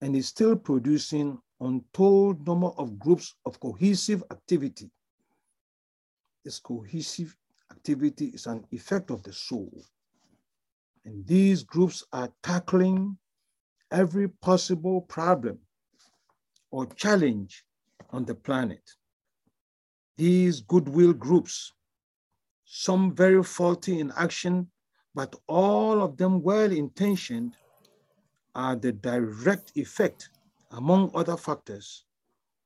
and 0.00 0.16
is 0.16 0.28
still 0.28 0.56
producing 0.56 1.38
untold 1.60 2.46
number 2.46 2.70
of 2.78 2.98
groups 2.98 3.34
of 3.44 3.58
cohesive 3.60 4.22
activity. 4.30 4.90
This 6.44 6.58
cohesive 6.58 7.36
activity 7.70 8.26
is 8.26 8.46
an 8.46 8.64
effect 8.72 9.10
of 9.10 9.22
the 9.22 9.32
soul. 9.32 9.84
And 11.04 11.26
these 11.26 11.62
groups 11.62 12.04
are 12.12 12.32
tackling 12.42 13.16
every 13.92 14.28
possible 14.28 15.02
problem 15.02 15.58
or 16.70 16.86
challenge 16.86 17.64
on 18.10 18.24
the 18.24 18.34
planet. 18.34 18.82
These 20.16 20.60
goodwill 20.60 21.12
groups, 21.12 21.72
some 22.64 23.14
very 23.14 23.42
faulty 23.44 24.00
in 24.00 24.12
action, 24.16 24.70
but 25.14 25.36
all 25.46 26.02
of 26.02 26.16
them 26.16 26.42
well 26.42 26.72
intentioned, 26.72 27.54
are 28.54 28.76
the 28.76 28.92
direct 28.92 29.72
effect, 29.76 30.30
among 30.72 31.10
other 31.14 31.36
factors, 31.36 32.04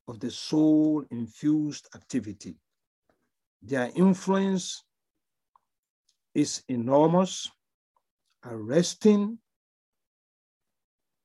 of 0.08 0.20
the 0.20 0.30
soul 0.30 1.04
infused 1.10 1.88
activity. 1.94 2.56
Their 3.62 3.90
influence 3.96 4.84
is 6.34 6.62
enormous, 6.68 7.50
arresting, 8.44 9.38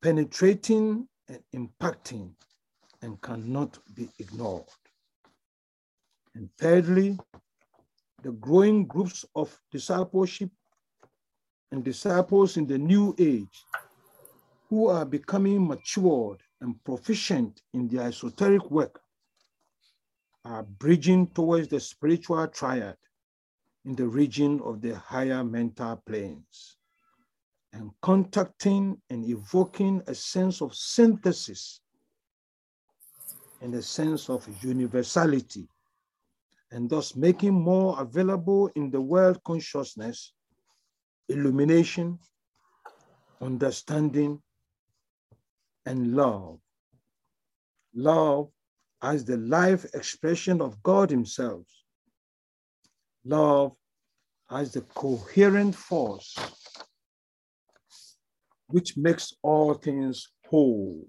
penetrating, 0.02 1.08
and 1.28 1.44
impacting, 1.56 2.34
and 3.02 3.22
cannot 3.22 3.78
be 3.96 4.10
ignored. 4.20 4.66
And 6.36 6.50
thirdly, 6.58 7.18
the 8.24 8.32
growing 8.32 8.86
groups 8.86 9.26
of 9.36 9.58
discipleship 9.72 10.50
and 11.72 11.84
disciples 11.84 12.58
in 12.58 12.68
the 12.68 12.78
new 12.78 13.16
age 13.18 13.66
who 14.70 14.88
are 14.88 15.06
becoming 15.06 15.68
matured 15.68 16.42
and 16.62 16.82
proficient 16.84 17.62
in 17.74 17.88
their 17.88 18.08
esoteric 18.08 18.70
work 18.70 19.02
are 20.46 20.64
bridging 20.64 21.28
towards 21.28 21.68
the 21.68 21.80
spiritual 21.80 22.48
triad 22.48 22.98
in 23.86 23.96
the 23.96 24.08
region 24.08 24.60
of 24.64 24.82
the 24.82 24.96
higher 24.96 25.44
mental 25.44 26.02
planes 26.06 26.78
and 27.74 27.92
contacting 28.02 29.02
and 29.10 29.26
evoking 29.26 30.02
a 30.08 30.16
sense 30.16 30.62
of 30.62 30.76
synthesis 30.76 31.82
and 33.62 33.74
a 33.76 33.82
sense 33.82 34.30
of 34.30 34.48
universality, 34.64 35.68
and 36.72 36.90
thus 36.90 37.16
making 37.16 37.54
more 37.54 38.00
available 38.00 38.70
in 38.76 38.90
the 38.90 39.00
world 39.00 39.40
consciousness 39.44 40.34
illumination, 41.30 42.20
understanding, 43.40 44.42
and 45.86 46.16
love. 46.16 46.60
Love 47.94 48.50
as 49.02 49.24
the 49.26 49.38
life 49.38 49.86
expression 49.94 50.62
of 50.62 50.82
God 50.84 51.10
Himself. 51.10 51.66
Love 53.24 53.74
as 54.50 54.74
the 54.74 54.82
coherent 54.82 55.74
force 55.76 56.36
which 58.72 58.98
makes 58.98 59.34
all 59.42 59.74
things 59.74 60.30
whole. 60.48 61.08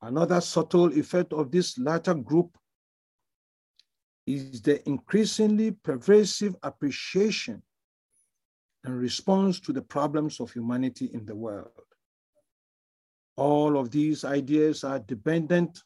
Another 0.00 0.40
subtle 0.40 0.92
effect 0.96 1.32
of 1.32 1.50
this 1.50 1.78
latter 1.78 2.14
group 2.14 2.56
is 4.26 4.62
the 4.62 4.86
increasingly 4.88 5.72
pervasive 5.72 6.54
appreciation 6.62 7.62
and 8.84 8.96
response 8.96 9.58
to 9.60 9.72
the 9.72 9.82
problems 9.82 10.38
of 10.38 10.52
humanity 10.52 11.10
in 11.12 11.24
the 11.26 11.34
world. 11.34 11.72
All 13.36 13.78
of 13.78 13.90
these 13.90 14.24
ideas 14.24 14.84
are 14.84 14.98
dependent 14.98 15.82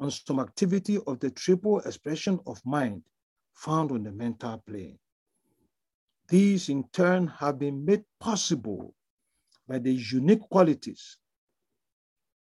on 0.00 0.10
some 0.10 0.40
activity 0.40 0.98
of 1.06 1.20
the 1.20 1.30
triple 1.30 1.80
expression 1.80 2.40
of 2.46 2.60
mind 2.64 3.02
found 3.54 3.92
on 3.92 4.02
the 4.02 4.12
mental 4.12 4.62
plane. 4.66 4.98
These 6.28 6.68
in 6.68 6.84
turn 6.92 7.26
have 7.26 7.58
been 7.58 7.84
made 7.84 8.04
possible 8.18 8.94
by 9.68 9.78
the 9.78 9.92
unique 9.92 10.40
qualities, 10.40 11.18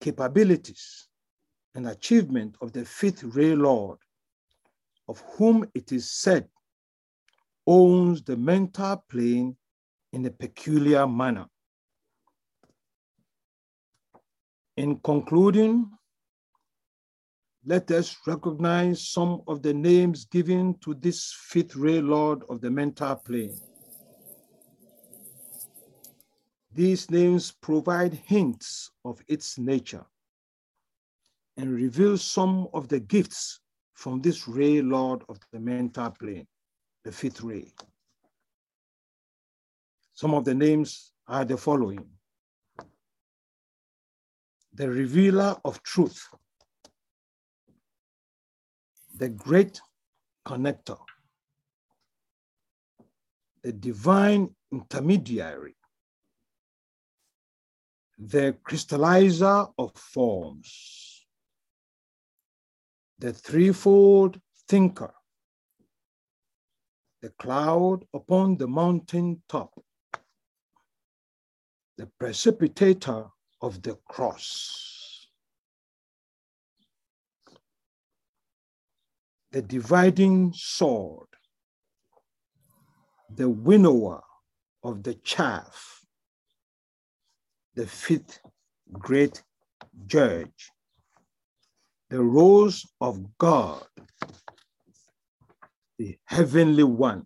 capabilities, 0.00 1.08
and 1.74 1.88
achievement 1.88 2.56
of 2.60 2.72
the 2.72 2.84
fifth 2.84 3.22
ray 3.22 3.54
Lord, 3.54 3.98
of 5.08 5.22
whom 5.36 5.68
it 5.74 5.92
is 5.92 6.10
said 6.10 6.48
owns 7.66 8.22
the 8.22 8.36
mental 8.36 9.04
plane 9.08 9.56
in 10.12 10.26
a 10.26 10.30
peculiar 10.30 11.06
manner. 11.06 11.46
In 14.76 14.98
concluding, 14.98 15.90
let 17.64 17.90
us 17.90 18.16
recognize 18.26 19.08
some 19.08 19.42
of 19.46 19.62
the 19.62 19.74
names 19.74 20.24
given 20.24 20.74
to 20.80 20.94
this 20.94 21.32
fifth 21.32 21.76
ray 21.76 22.00
Lord 22.00 22.42
of 22.48 22.60
the 22.60 22.70
mental 22.70 23.16
plane. 23.16 23.58
These 26.72 27.10
names 27.10 27.50
provide 27.50 28.14
hints 28.14 28.90
of 29.04 29.20
its 29.26 29.58
nature 29.58 30.06
and 31.56 31.74
reveal 31.74 32.16
some 32.16 32.68
of 32.72 32.88
the 32.88 33.00
gifts 33.00 33.60
from 33.94 34.20
this 34.20 34.46
ray 34.46 34.80
Lord 34.80 35.22
of 35.28 35.38
the 35.52 35.58
mental 35.58 36.10
plane, 36.10 36.46
the 37.04 37.10
fifth 37.12 37.42
ray. 37.42 37.72
Some 40.14 40.32
of 40.32 40.44
the 40.44 40.54
names 40.54 41.12
are 41.26 41.44
the 41.44 41.56
following. 41.56 42.06
The 44.72 44.88
revealer 44.88 45.56
of 45.64 45.82
truth, 45.82 46.24
the 49.16 49.28
great 49.28 49.80
connector, 50.46 50.98
the 53.62 53.72
divine 53.72 54.54
intermediary, 54.72 55.74
the 58.20 58.54
crystallizer 58.68 59.72
of 59.78 59.96
forms, 59.96 61.24
the 63.18 63.32
threefold 63.32 64.38
thinker, 64.68 65.14
the 67.22 67.30
cloud 67.30 68.04
upon 68.12 68.58
the 68.58 68.68
mountain 68.68 69.42
top, 69.48 69.72
the 71.96 72.10
precipitator 72.20 73.30
of 73.62 73.80
the 73.82 73.96
cross, 74.06 75.28
the 79.50 79.62
dividing 79.62 80.52
sword, 80.54 81.28
the 83.34 83.48
winnower 83.48 84.22
of 84.82 85.02
the 85.04 85.14
chaff, 85.14 85.99
the 87.80 87.86
fifth 87.86 88.40
great 88.92 89.42
judge, 90.06 90.70
the 92.10 92.22
rose 92.22 92.84
of 93.00 93.38
God, 93.38 93.86
the 95.98 96.14
heavenly 96.26 96.82
one, 96.82 97.24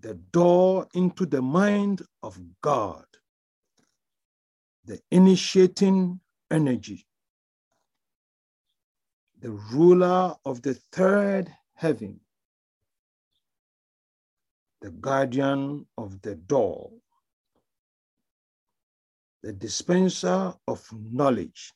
the 0.00 0.14
door 0.14 0.88
into 0.94 1.26
the 1.26 1.42
mind 1.42 2.00
of 2.22 2.40
God, 2.62 3.04
the 4.86 4.98
initiating 5.10 6.18
energy, 6.50 7.06
the 9.40 9.50
ruler 9.50 10.36
of 10.46 10.62
the 10.62 10.72
third 10.90 11.54
heaven, 11.74 12.18
the 14.80 14.90
guardian 14.90 15.84
of 15.98 16.22
the 16.22 16.34
door, 16.34 16.90
the 19.44 19.52
dispenser 19.52 20.54
of 20.66 20.88
knowledge, 21.12 21.74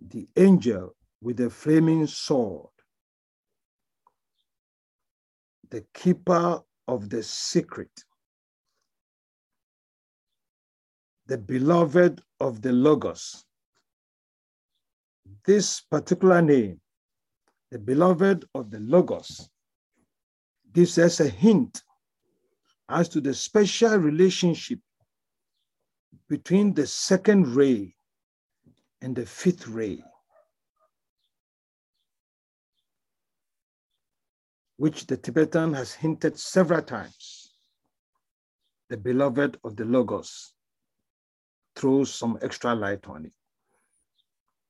the 0.00 0.28
angel 0.36 0.94
with 1.20 1.38
the 1.38 1.50
flaming 1.50 2.06
sword, 2.06 2.68
the 5.70 5.84
keeper 5.92 6.62
of 6.86 7.10
the 7.10 7.20
secret, 7.20 7.90
the 11.26 11.36
beloved 11.36 12.22
of 12.38 12.62
the 12.62 12.70
Logos. 12.70 13.44
This 15.44 15.80
particular 15.80 16.40
name, 16.40 16.80
the 17.72 17.78
beloved 17.80 18.44
of 18.54 18.70
the 18.70 18.78
Logos, 18.78 19.50
gives 20.72 20.96
us 20.96 21.18
a 21.18 21.28
hint 21.28 21.82
as 22.88 23.08
to 23.08 23.20
the 23.20 23.34
special 23.34 23.96
relationship 23.96 24.78
between 26.32 26.72
the 26.72 26.86
second 26.86 27.46
ray 27.54 27.94
and 29.02 29.14
the 29.14 29.26
fifth 29.26 29.68
ray. 29.68 30.02
which 34.78 35.06
the 35.06 35.16
Tibetan 35.16 35.74
has 35.74 35.92
hinted 35.92 36.36
several 36.36 36.80
times, 36.80 37.52
the 38.88 38.96
beloved 38.96 39.58
of 39.62 39.76
the 39.76 39.84
Logos, 39.84 40.54
throws 41.76 42.12
some 42.12 42.38
extra 42.40 42.74
light 42.74 43.06
on 43.06 43.26
it. 43.26 43.34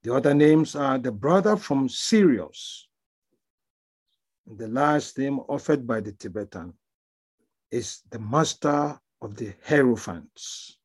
The 0.02 0.12
other 0.14 0.34
names 0.34 0.74
are 0.74 0.98
the 0.98 1.12
brother 1.12 1.56
from 1.56 1.88
Sirius. 1.88 2.88
The 4.46 4.68
last 4.68 5.16
name 5.16 5.38
offered 5.48 5.86
by 5.86 6.00
the 6.00 6.12
Tibetan 6.12 6.74
is 7.70 8.02
the 8.10 8.18
master 8.18 9.00
of 9.22 9.36
the 9.36 9.54
Hierophants. 9.66 10.76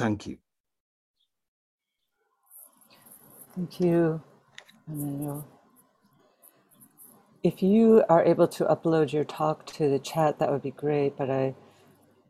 Thank 0.00 0.26
you. 0.26 0.38
Thank 3.54 3.80
you, 3.80 4.22
Emmanuel. 4.88 5.46
If 7.42 7.62
you 7.62 8.02
are 8.08 8.24
able 8.24 8.48
to 8.48 8.64
upload 8.64 9.12
your 9.12 9.24
talk 9.24 9.66
to 9.76 9.90
the 9.90 9.98
chat, 9.98 10.38
that 10.38 10.50
would 10.50 10.62
be 10.62 10.70
great. 10.70 11.18
But 11.18 11.30
I, 11.30 11.54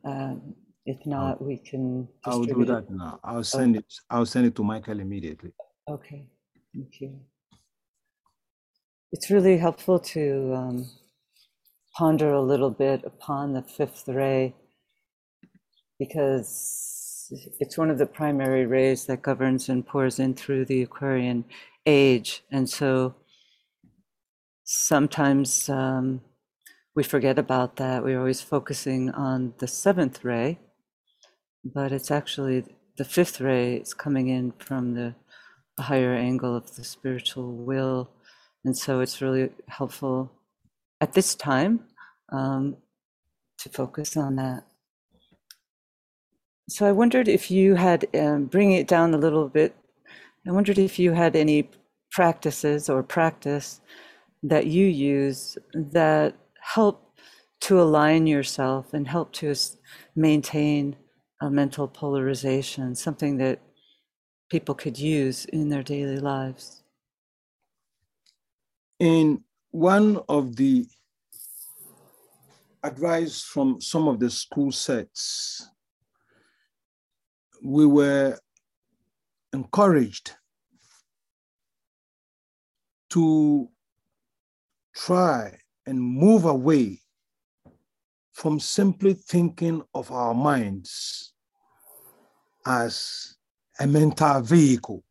um, 0.05 0.57
if 0.85 0.99
not, 1.07 1.41
we 1.41 1.59
can. 1.59 2.09
I'll 2.25 2.41
do 2.41 2.47
distribute 2.47 2.71
it. 2.71 2.89
that 2.89 2.91
now. 2.91 3.21
I'll 3.23 3.45
send 3.45 3.77
it. 3.77 3.87
I'll 4.11 4.27
send 4.27 4.47
it 4.47 4.57
to 4.57 4.65
Michael 4.65 4.99
immediately. 4.99 5.53
Okay, 5.89 6.27
thank 6.75 7.01
you. 7.01 7.21
It's 9.13 9.31
really 9.31 9.59
helpful 9.59 10.01
to 10.15 10.55
um, 10.57 10.91
ponder 11.97 12.33
a 12.33 12.43
little 12.43 12.71
bit 12.71 13.05
upon 13.05 13.53
the 13.53 13.63
fifth 13.63 14.09
ray 14.09 14.57
because 16.01 17.00
it's 17.31 17.79
one 17.79 17.91
of 17.91 17.99
the 17.99 18.07
primary 18.07 18.67
rays 18.67 19.07
that 19.07 19.23
governs 19.23 19.69
and 19.69 19.87
pours 19.87 20.19
in 20.19 20.35
through 20.35 20.65
the 20.65 20.83
Aquarian 20.83 21.45
age. 21.87 22.43
And 22.51 22.69
so 22.69 23.15
sometimes 24.65 25.69
um, 25.69 26.21
we 26.95 27.03
forget 27.03 27.39
about 27.39 27.77
that. 27.77 28.03
We're 28.05 28.19
always 28.19 28.41
focusing 28.41 29.11
on 29.11 29.55
the 29.59 29.69
seventh 29.69 30.25
ray, 30.25 30.59
but 31.65 31.93
it's 31.93 32.11
actually 32.11 32.65
the 32.97 33.05
fifth 33.05 33.41
ray 33.41 33.77
is 33.77 33.95
coming 33.95 34.29
in 34.29 34.53
from 34.59 34.95
the 34.95 35.15
higher 35.79 36.15
angle 36.15 36.57
of 36.57 36.77
the 36.77 36.85
spiritual 36.85 37.53
will. 37.53 38.11
And 38.65 38.77
so 38.77 39.01
it's 39.01 39.23
really 39.23 39.51
helpful 39.69 40.31
at 41.01 41.15
this 41.15 41.35
time 41.35 41.81
um, 42.31 42.77
to 43.59 43.69
focus 43.69 44.17
on 44.17 44.37
that. 44.37 44.65
So 46.71 46.87
I 46.87 46.93
wondered 46.93 47.27
if 47.27 47.51
you 47.51 47.75
had, 47.75 48.07
um, 48.15 48.45
bringing 48.45 48.77
it 48.77 48.87
down 48.87 49.13
a 49.13 49.19
little 49.19 49.49
bit, 49.49 49.75
I 50.47 50.53
wondered 50.53 50.79
if 50.79 51.01
you 51.01 51.11
had 51.11 51.35
any 51.35 51.69
practices 52.13 52.89
or 52.89 53.03
practice 53.03 53.81
that 54.45 54.67
you 54.67 54.87
use 54.87 55.59
that 55.75 56.37
help 56.61 57.13
to 57.63 57.81
align 57.81 58.29
yourself 58.29 58.95
and 58.95 59.09
help 59.09 59.33
to 59.33 59.53
maintain 60.15 60.95
a 61.41 61.51
mental 61.51 61.89
polarization, 61.89 62.95
something 62.95 63.37
that 63.39 63.59
people 64.49 64.77
could 64.77 64.97
use 64.97 65.47
in 65.47 65.71
their 65.71 65.83
daily 65.83 66.21
lives. 66.21 66.85
In 69.01 69.43
one 69.73 70.21
of 70.29 70.55
the 70.55 70.87
advice 72.85 73.43
from 73.43 73.81
some 73.81 74.07
of 74.07 74.21
the 74.21 74.31
school 74.31 74.71
sets, 74.71 75.69
we 77.63 77.87
were 77.87 78.39
encouraged 79.53 80.33
to 83.11 83.69
try 84.95 85.59
and 85.87 86.01
move 86.01 86.45
away 86.45 87.01
from 88.33 88.61
simply 88.61 89.15
thinking 89.15 89.83
of 89.95 90.11
our 90.11 90.35
minds 90.35 91.33
as 92.67 93.37
a 93.79 93.87
mental 93.87 94.41
vehicle. 94.41 95.03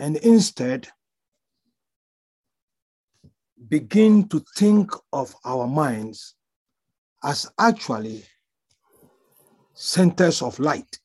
And 0.00 0.16
instead 0.16 0.88
begin 3.68 4.28
to 4.28 4.42
think 4.56 4.90
of 5.12 5.34
our 5.44 5.66
minds 5.66 6.34
as 7.22 7.50
actually 7.58 8.24
centers 9.74 10.40
of 10.40 10.58
light, 10.58 10.98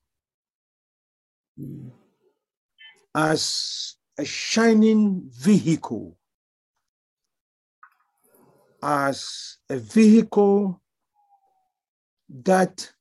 as 3.15 3.95
a 4.17 4.23
shining 4.23 5.29
vehicle, 5.33 6.17
as 8.81 9.57
a 9.69 9.77
vehicle 9.77 10.81
that 12.29 12.91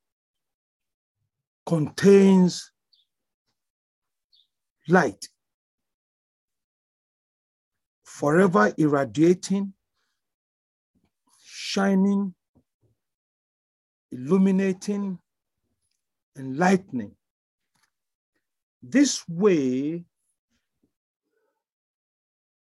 contains 1.66 2.72
light, 4.88 5.28
forever 8.04 8.72
irradiating, 8.78 9.74
shining, 11.44 12.34
illuminating, 14.10 15.18
enlightening. 16.38 17.12
This 18.82 19.26
way, 19.28 20.04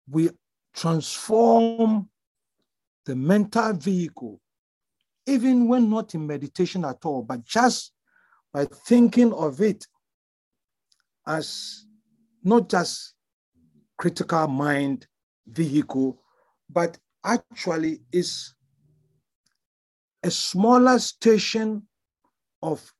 we 0.09 0.29
transform 0.73 2.09
the 3.05 3.15
mental 3.15 3.73
vehicle, 3.73 4.39
even 5.25 5.67
when 5.67 5.89
not 5.89 6.13
in 6.13 6.27
meditation 6.27 6.85
at 6.85 7.03
all, 7.05 7.23
but 7.23 7.43
just 7.45 7.93
by 8.53 8.65
thinking 8.65 9.31
of 9.33 9.61
it 9.61 9.85
as 11.25 11.85
not 12.43 12.69
just 12.69 13.13
critical 13.97 14.47
mind 14.47 15.07
vehicle, 15.47 16.21
but 16.69 16.97
actually 17.23 18.01
is 18.11 18.53
a 20.23 20.31
smaller 20.31 20.99
station 20.99 21.83
of 22.61 22.91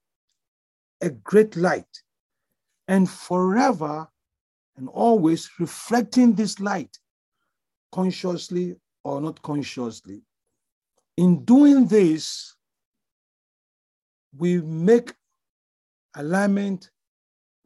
a 1.02 1.10
great 1.10 1.56
light 1.56 2.04
and 2.88 3.10
forever 3.10 4.08
and 4.78 4.90
always 4.90 5.50
reflecting 5.60 6.34
this 6.34 6.60
light 6.60 6.98
consciously 7.92 8.76
or 9.04 9.22
not 9.22 9.42
consciously. 9.42 10.22
In 11.18 11.44
doing 11.44 11.88
this, 11.88 12.56
we 14.38 14.62
make 14.62 15.14
alignment 16.16 16.90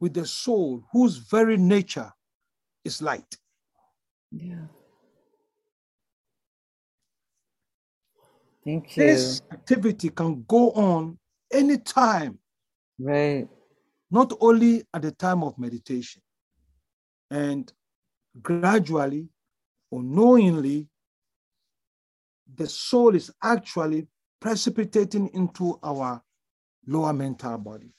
with 0.00 0.14
the 0.14 0.26
soul 0.26 0.84
whose 0.92 1.16
very 1.16 1.56
nature 1.56 2.12
is 2.84 3.00
light. 3.00 3.36
Yeah. 4.32 4.66
Thank 8.64 8.96
you. 8.96 9.06
This 9.06 9.42
activity 9.52 10.10
can 10.10 10.44
go 10.48 10.72
on 10.72 11.18
anytime. 11.52 12.38
Right. 12.98 13.48
Not 14.10 14.32
only 14.40 14.84
at 14.94 15.02
the 15.02 15.12
time 15.12 15.42
of 15.42 15.58
meditation. 15.58 16.22
And 17.30 17.72
gradually, 18.40 19.28
unknowingly, 19.90 20.88
the 22.54 22.68
soul 22.68 23.14
is 23.14 23.32
actually 23.42 24.06
precipitating 24.40 25.28
into 25.34 25.78
our 25.82 26.22
lower 26.86 27.12
mental 27.12 27.58
body. 27.58 27.92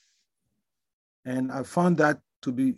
And 1.26 1.52
I 1.52 1.64
found 1.64 1.98
that 1.98 2.20
to 2.44 2.52
be 2.52 2.76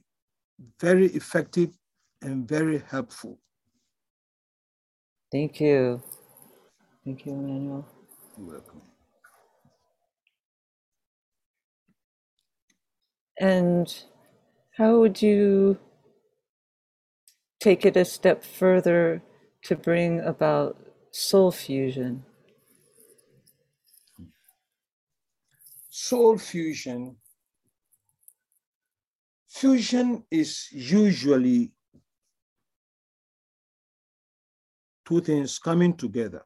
very 0.79 1.05
effective 1.07 1.77
and 2.21 2.47
very 2.47 2.81
helpful. 2.89 3.39
Thank 5.31 5.61
you. 5.61 6.01
Thank 7.05 7.25
you, 7.25 7.33
Emmanuel. 7.33 7.87
You're 8.37 8.47
welcome. 8.47 8.88
And 13.39 13.87
how 14.77 14.99
would 14.99 15.21
you 15.21 15.77
take 17.61 17.85
it 17.85 17.95
a 17.95 18.03
step 18.03 18.43
further 18.43 19.21
to 19.63 19.75
bring 19.75 20.19
about 20.19 20.77
soul 21.11 21.51
fusion? 21.51 22.25
Soul 25.89 26.37
fusion. 26.37 27.15
Fusion 29.47 30.23
is 30.29 30.67
usually 30.71 31.71
two 35.05 35.21
things 35.21 35.59
coming 35.59 35.95
together. 35.95 36.43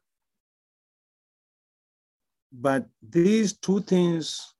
But 2.51 2.87
these 3.01 3.53
two 3.53 3.81
things 3.81 4.52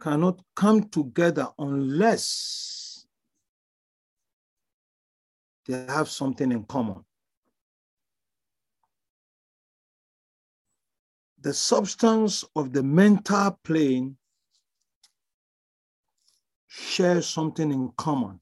cannot 0.00 0.40
come 0.56 0.88
together 0.88 1.48
unless 1.58 3.06
they 5.66 5.84
have 5.86 6.08
something 6.08 6.50
in 6.50 6.64
common. 6.64 7.04
The 11.40 11.54
substance 11.54 12.44
of 12.56 12.72
the 12.72 12.82
mental 12.82 13.58
plane 13.64 14.16
shares 16.66 17.28
something 17.28 17.70
in 17.70 17.90
common 17.96 18.40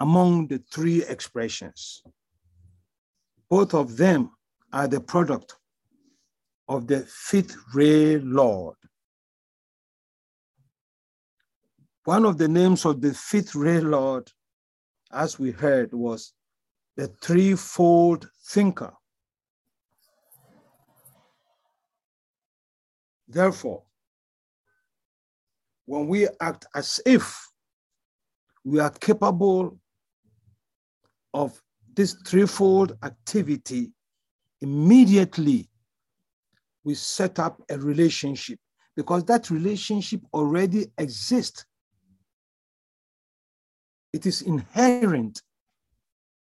among 0.00 0.48
the 0.48 0.62
three 0.70 1.04
expressions. 1.04 2.02
Both 3.48 3.74
of 3.74 3.96
them 3.96 4.30
are 4.72 4.88
the 4.88 5.00
product 5.00 5.56
of 6.68 6.86
the 6.86 7.00
fifth 7.00 7.56
ray 7.74 8.18
Lord. 8.18 8.76
One 12.04 12.24
of 12.24 12.38
the 12.38 12.48
names 12.48 12.84
of 12.84 13.00
the 13.00 13.14
fifth 13.14 13.54
ray 13.54 13.80
Lord, 13.80 14.30
as 15.12 15.38
we 15.38 15.50
heard, 15.50 15.92
was 15.92 16.32
the 16.96 17.08
threefold 17.22 18.28
thinker. 18.46 18.92
Therefore, 23.28 23.82
when 25.86 26.06
we 26.06 26.28
act 26.40 26.66
as 26.74 27.00
if 27.06 27.46
we 28.64 28.80
are 28.80 28.90
capable 28.90 29.78
of 31.34 31.60
this 31.94 32.14
threefold 32.26 32.96
activity, 33.02 33.92
immediately 34.60 35.68
we 36.88 36.94
set 36.94 37.38
up 37.38 37.60
a 37.68 37.76
relationship 37.76 38.58
because 38.96 39.22
that 39.24 39.50
relationship 39.50 40.22
already 40.32 40.86
exists. 40.96 41.66
It 44.10 44.24
is 44.24 44.40
inherent 44.40 45.42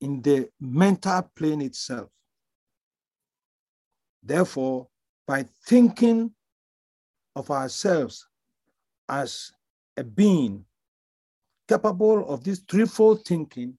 in 0.01 0.21
the 0.21 0.49
mental 0.59 1.31
plane 1.33 1.61
itself. 1.61 2.09
Therefore, 4.21 4.89
by 5.25 5.45
thinking 5.65 6.33
of 7.37 7.49
ourselves 7.49 8.27
as 9.07 9.49
a 9.95 10.03
being 10.03 10.65
capable 11.69 12.27
of 12.27 12.43
this 12.43 12.59
threefold 12.69 13.23
thinking, 13.23 13.77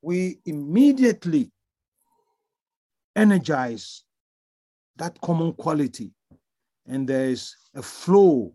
we 0.00 0.38
immediately 0.46 1.52
energize 3.14 4.04
that 4.96 5.20
common 5.20 5.52
quality 5.54 6.12
and 6.86 7.08
there 7.08 7.26
is 7.26 7.56
a 7.74 7.82
flow 7.82 8.52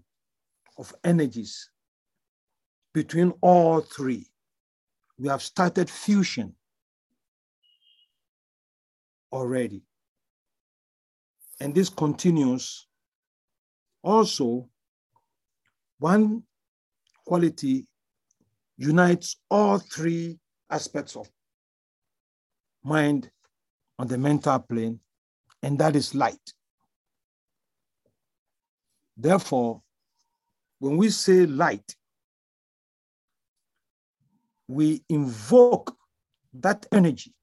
of 0.78 0.94
energies 1.04 1.70
between 2.94 3.34
all 3.42 3.82
three. 3.82 4.28
We 5.18 5.28
have 5.28 5.42
started 5.42 5.90
fusion 5.90 6.56
already. 9.32 9.84
And 11.60 11.76
this 11.76 11.90
continues. 11.90 12.88
Also, 14.02 14.70
one 15.98 16.44
quality 17.26 17.86
unites 18.78 19.36
all 19.52 19.80
three 19.80 20.40
aspects 20.70 21.18
of 21.18 21.30
mind 22.84 23.30
on 23.98 24.08
the 24.08 24.18
mental 24.18 24.58
plane, 24.60 25.00
and 25.64 25.80
that 25.80 25.96
is 25.96 26.16
light. 26.16 26.54
Therefore, 29.18 29.82
when 30.80 30.98
we 30.98 31.10
say 31.10 31.46
light, 31.46 31.96
we 34.68 35.04
invoke 35.10 35.96
that 36.54 36.86
energy. 36.92 37.34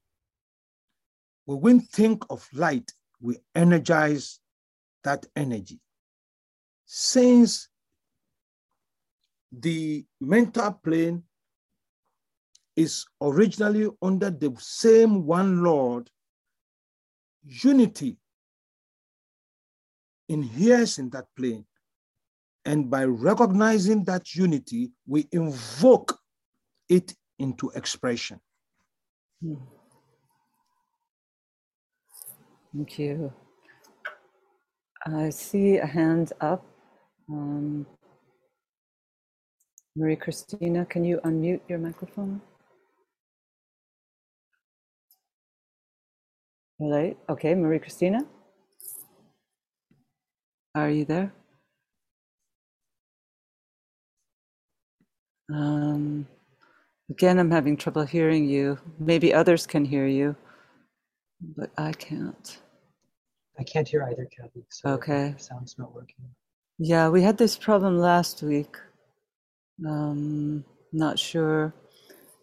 When 1.45 1.61
we 1.61 1.79
think 1.79 2.23
of 2.29 2.47
light, 2.53 2.91
we 3.21 3.37
energize 3.53 4.39
that 5.03 5.25
energy. 5.35 5.79
Since 6.85 7.69
the 9.51 10.05
mental 10.19 10.71
plane 10.71 11.23
is 12.75 13.05
originally 13.21 13.89
under 14.01 14.29
the 14.29 14.55
same 14.59 15.25
one 15.25 15.63
Lord, 15.63 16.09
unity 17.45 18.17
inheres 20.29 20.97
in 20.97 21.09
that 21.11 21.25
plane. 21.35 21.65
And 22.65 22.89
by 22.89 23.05
recognizing 23.05 24.03
that 24.05 24.35
unity, 24.35 24.91
we 25.05 25.27
invoke 25.31 26.17
it 26.89 27.13
into 27.39 27.69
expression. 27.71 28.39
Thank 32.73 32.99
you. 32.99 33.31
I 35.05 35.29
see 35.29 35.77
a 35.77 35.85
hand 35.85 36.33
up. 36.41 36.65
Um, 37.29 37.85
Marie 39.95 40.15
Christina, 40.15 40.85
can 40.85 41.03
you 41.03 41.19
unmute 41.23 41.61
your 41.69 41.79
microphone? 41.79 42.41
Hello. 46.79 47.15
Okay, 47.29 47.55
Marie 47.55 47.79
Christina. 47.79 48.19
Are 50.75 50.91
you 50.91 51.05
there? 51.05 51.33
Um, 55.51 56.27
again, 57.09 57.39
I'm 57.39 57.49
having 57.49 57.77
trouble 57.77 58.05
hearing 58.05 58.47
you. 58.47 58.77
Maybe 58.99 59.33
others 59.33 59.65
can 59.65 59.85
hear 59.85 60.05
you, 60.05 60.35
but 61.55 61.71
I 61.77 61.93
can't. 61.93 62.59
I 63.59 63.63
can't 63.63 63.87
hear 63.87 64.03
either, 64.03 64.27
Kathy. 64.37 64.65
So 64.69 64.89
Okay. 64.91 65.33
sound's 65.37 65.75
not 65.79 65.95
working. 65.95 66.25
Yeah, 66.77 67.09
we 67.09 67.23
had 67.23 67.39
this 67.39 67.57
problem 67.57 67.97
last 67.97 68.43
week. 68.43 68.77
Um, 69.87 70.63
not 70.93 71.17
sure. 71.17 71.73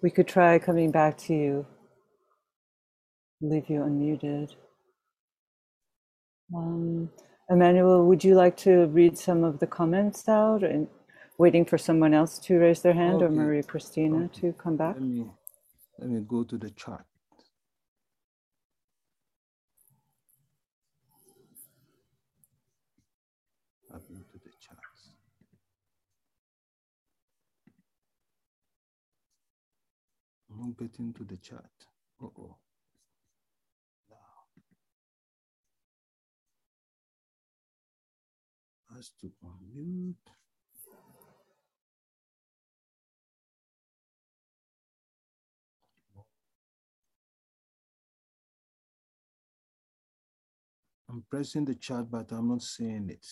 We 0.03 0.11
could 0.11 0.27
try 0.27 0.59
coming 0.59 0.91
back 0.91 1.17
to 1.19 1.35
you. 1.35 1.67
Leave 3.43 3.71
you 3.71 3.81
unmuted. 3.81 4.55
Um, 6.55 7.11
Emmanuel, 7.51 8.07
would 8.07 8.25
you 8.25 8.35
like 8.35 8.57
to 8.59 8.87
read 8.89 9.19
some 9.19 9.45
of 9.45 9.61
the 9.61 9.67
comments 9.69 10.29
out 10.29 10.65
and 10.65 10.89
waiting 11.39 11.65
for 11.65 11.79
someone 11.79 12.15
else 12.15 12.39
to 12.41 12.59
raise 12.59 12.83
their 12.83 12.95
hand 12.95 13.23
or 13.23 13.27
Okay. 13.27 13.37
Maria 13.37 13.63
Christina 13.63 14.25
Okay. 14.27 14.41
to 14.41 14.53
come 14.55 14.77
back? 14.77 14.97
Let 14.97 15.03
me 15.05 15.31
let 15.99 16.11
me 16.11 16.21
go 16.29 16.45
to 16.45 16.59
the 16.59 16.71
chart. 16.71 17.07
I've 23.95 24.07
been 24.09 24.19
to 24.19 24.39
the 24.45 24.53
charts. 24.61 25.15
I'm 30.51 30.61
not 30.61 30.79
getting 30.79 31.13
to 31.15 31.25
the 31.25 31.37
chart. 31.39 31.71
Uh-oh. 32.23 32.57
Now. 32.59 32.64
Has 38.95 39.11
to 39.21 39.33
unmute. 39.45 40.15
I'm 51.11 51.25
pressing 51.29 51.65
the 51.65 51.75
chat, 51.75 52.09
but 52.09 52.31
I'm 52.31 52.49
not 52.49 52.63
seeing 52.63 53.11
it. 53.11 53.27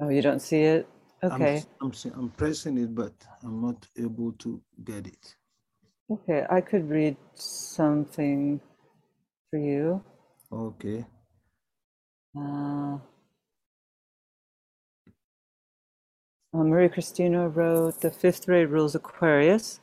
Oh, 0.00 0.08
you 0.08 0.22
don't 0.22 0.40
see 0.40 0.62
it? 0.62 0.88
I'm, 1.22 1.32
Okay. 1.32 1.64
I'm, 1.80 1.92
I'm 2.14 2.30
pressing 2.30 2.78
it, 2.78 2.94
but 2.94 3.12
I'm 3.42 3.60
not 3.60 3.86
able 3.98 4.32
to 4.32 4.62
get 4.84 5.06
it. 5.08 5.36
Okay, 6.10 6.46
I 6.48 6.60
could 6.60 6.88
read 6.88 7.16
something 7.34 8.60
for 9.50 9.58
you. 9.58 10.02
Okay. 10.52 11.04
Uh, 12.38 12.98
uh, 16.54 16.64
Maria 16.64 16.88
Christina 16.88 17.48
wrote 17.48 18.00
the 18.00 18.10
fifth 18.10 18.46
ray 18.48 18.64
rules 18.64 18.94
Aquarius. 18.94 19.80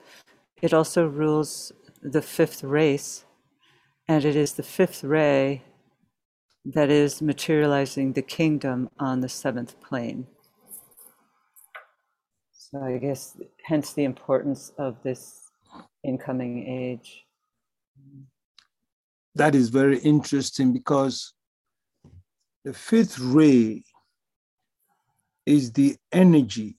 It 0.62 0.74
also 0.74 1.08
rules 1.08 1.72
the 2.02 2.22
fifth 2.22 2.64
race, 2.64 3.26
and 4.08 4.24
it 4.24 4.36
is 4.36 4.54
the 4.54 4.64
fifth 4.64 5.04
ray 5.04 5.64
that 6.66 6.90
is 6.90 7.22
materializing 7.22 8.14
the 8.14 8.22
kingdom 8.22 8.90
on 9.00 9.22
the 9.22 9.30
seventh 9.30 9.80
plane. 9.82 10.28
So 12.52 12.82
I 12.84 12.98
guess 12.98 13.36
hence 13.64 13.94
the 13.94 14.04
importance 14.04 14.72
of 14.78 15.02
this 15.02 15.50
incoming 16.04 16.68
age. 16.68 17.26
That 19.36 19.56
is 19.56 19.70
very 19.70 20.00
interesting 20.00 20.74
because 20.74 21.34
the 22.64 22.74
fifth 22.74 23.18
ray 23.18 23.84
is 25.50 25.72
the 25.72 25.98
energy 26.12 26.76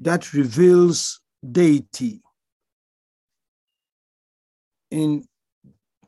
that 0.00 0.32
reveals 0.32 1.20
deity 1.52 2.20
in 4.90 5.24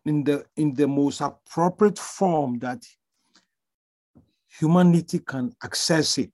in 0.05 0.25
the 0.25 0.45
in 0.57 0.75
the 0.75 0.89
most 0.89 1.21
appropriate 1.21 2.01
form 2.01 2.59
that 2.59 2.85
humanity 4.59 5.21
can 5.21 5.55
access 5.63 6.19
it. 6.19 6.33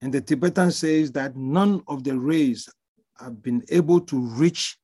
And 0.00 0.10
the 0.10 0.22
tibetan 0.22 0.70
says 0.70 1.12
that 1.12 1.36
none 1.36 1.82
of 1.88 2.04
the 2.04 2.18
rays 2.18 2.70
have 3.18 3.42
been 3.42 3.62
able 3.68 4.00
to 4.00 4.18
reach 4.18 4.78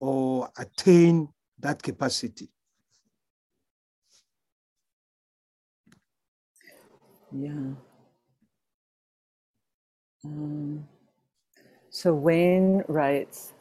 or 0.00 0.48
attain 0.56 1.28
that 1.58 1.82
capacity 1.82 2.48
Yeah. 7.34 7.72
Um, 10.24 10.86
so 11.90 12.14
Wayne 12.14 12.84
writes 12.88 13.52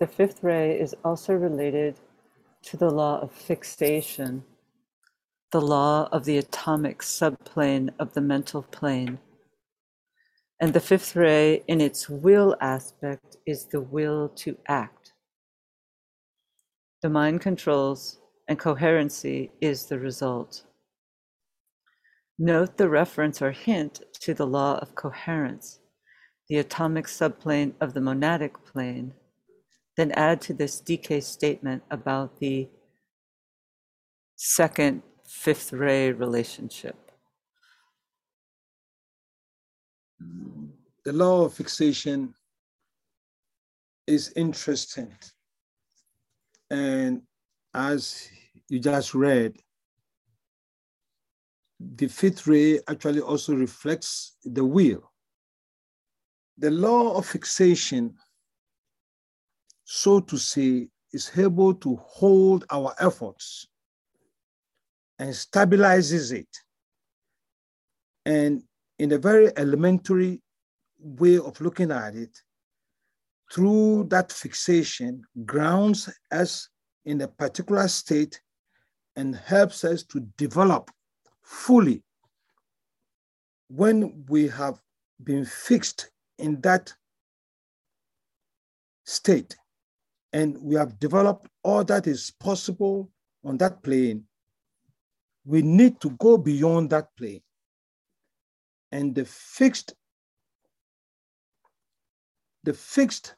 the 0.00 0.06
fifth 0.06 0.42
ray 0.42 0.80
is 0.80 0.94
also 1.04 1.34
related 1.34 1.96
to 2.64 2.76
the 2.76 2.90
law 2.90 3.20
of 3.20 3.32
fixation, 3.32 4.44
the 5.52 5.60
law 5.60 6.08
of 6.12 6.24
the 6.24 6.38
atomic 6.38 7.02
subplane 7.02 7.90
of 7.98 8.14
the 8.14 8.20
mental 8.20 8.62
plane. 8.62 9.18
And 10.60 10.72
the 10.72 10.80
fifth 10.80 11.16
ray, 11.16 11.62
in 11.68 11.80
its 11.80 12.08
will 12.08 12.56
aspect, 12.60 13.36
is 13.46 13.66
the 13.66 13.80
will 13.80 14.28
to 14.36 14.56
act. 14.68 15.12
The 17.02 17.10
mind 17.10 17.40
controls, 17.40 18.18
and 18.48 18.58
coherency 18.58 19.50
is 19.60 19.86
the 19.86 19.98
result. 19.98 20.64
Note 22.38 22.76
the 22.76 22.88
reference 22.88 23.40
or 23.42 23.52
hint 23.52 24.00
to 24.20 24.34
the 24.34 24.46
law 24.46 24.78
of 24.78 24.94
coherence, 24.94 25.80
the 26.48 26.58
atomic 26.58 27.08
subplane 27.08 27.74
of 27.80 27.94
the 27.94 28.00
monadic 28.00 28.54
plane. 28.64 29.14
Then 29.96 30.12
add 30.12 30.40
to 30.42 30.54
this 30.54 30.80
DK 30.80 31.22
statement 31.22 31.82
about 31.90 32.38
the 32.40 32.68
second 34.36 35.02
fifth 35.24 35.72
ray 35.72 36.12
relationship. 36.12 36.96
the 41.04 41.12
law 41.12 41.44
of 41.44 41.54
fixation 41.54 42.34
is 44.06 44.32
interesting. 44.36 45.12
And 46.70 47.22
as 47.74 48.28
you 48.68 48.78
just 48.78 49.14
read, 49.14 49.56
the 51.94 52.08
fifth 52.08 52.46
ray 52.46 52.80
actually 52.88 53.20
also 53.20 53.54
reflects 53.54 54.36
the 54.44 54.64
will. 54.64 55.10
The 56.58 56.70
law 56.70 57.16
of 57.16 57.26
fixation, 57.26 58.14
so 59.84 60.20
to 60.20 60.36
say, 60.36 60.88
is 61.12 61.30
able 61.36 61.74
to 61.74 61.96
hold 61.96 62.64
our 62.70 62.94
efforts 63.00 63.66
and 65.18 65.30
stabilizes 65.30 66.32
it. 66.32 66.48
And 68.24 68.62
in 68.98 69.12
a 69.12 69.18
very 69.18 69.50
elementary 69.56 70.40
way 70.98 71.38
of 71.38 71.60
looking 71.60 71.90
at 71.90 72.14
it, 72.14 72.38
through 73.52 74.04
that 74.10 74.32
fixation, 74.32 75.22
grounds 75.44 76.08
us 76.30 76.68
in 77.04 77.20
a 77.20 77.28
particular 77.28 77.88
state 77.88 78.40
and 79.16 79.34
helps 79.34 79.84
us 79.84 80.04
to 80.04 80.20
develop 80.38 80.90
fully 81.52 82.02
when 83.68 84.24
we 84.28 84.48
have 84.48 84.80
been 85.22 85.44
fixed 85.44 86.10
in 86.38 86.60
that 86.62 86.92
state 89.04 89.54
and 90.32 90.56
we 90.60 90.74
have 90.74 90.98
developed 90.98 91.46
all 91.62 91.84
that 91.84 92.06
is 92.06 92.32
possible 92.40 93.10
on 93.44 93.58
that 93.58 93.82
plane, 93.82 94.24
we 95.44 95.60
need 95.60 96.00
to 96.00 96.10
go 96.12 96.38
beyond 96.38 96.88
that 96.90 97.08
plane. 97.18 97.42
And 98.90 99.14
the 99.14 99.24
fixed 99.24 99.94
the 102.64 102.72
fixed 102.72 103.34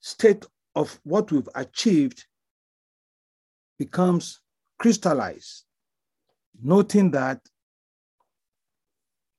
state 0.00 0.44
of 0.74 0.98
what 1.04 1.30
we've 1.30 1.48
achieved 1.54 2.26
becomes 3.78 4.40
crystallized, 4.78 5.64
noting 6.62 7.10
that 7.12 7.40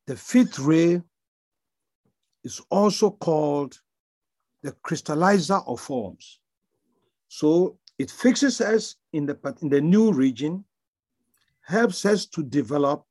the 0.06 0.16
fifth 0.16 0.60
ray 0.60 1.02
is 2.44 2.62
also 2.70 3.12
called 3.12 3.80
the 4.64 4.72
crystallizer 4.72 5.62
of 5.68 5.80
forms. 5.80 6.40
So 7.28 7.78
it 7.98 8.10
fixes 8.10 8.62
us 8.62 8.96
in 9.14 9.26
the, 9.26 9.38
in 9.62 9.70
the 9.70 9.82
new 9.82 10.12
region, 10.12 10.64
helps 11.62 12.06
us 12.06 12.26
to 12.28 12.44
develop 12.44 13.04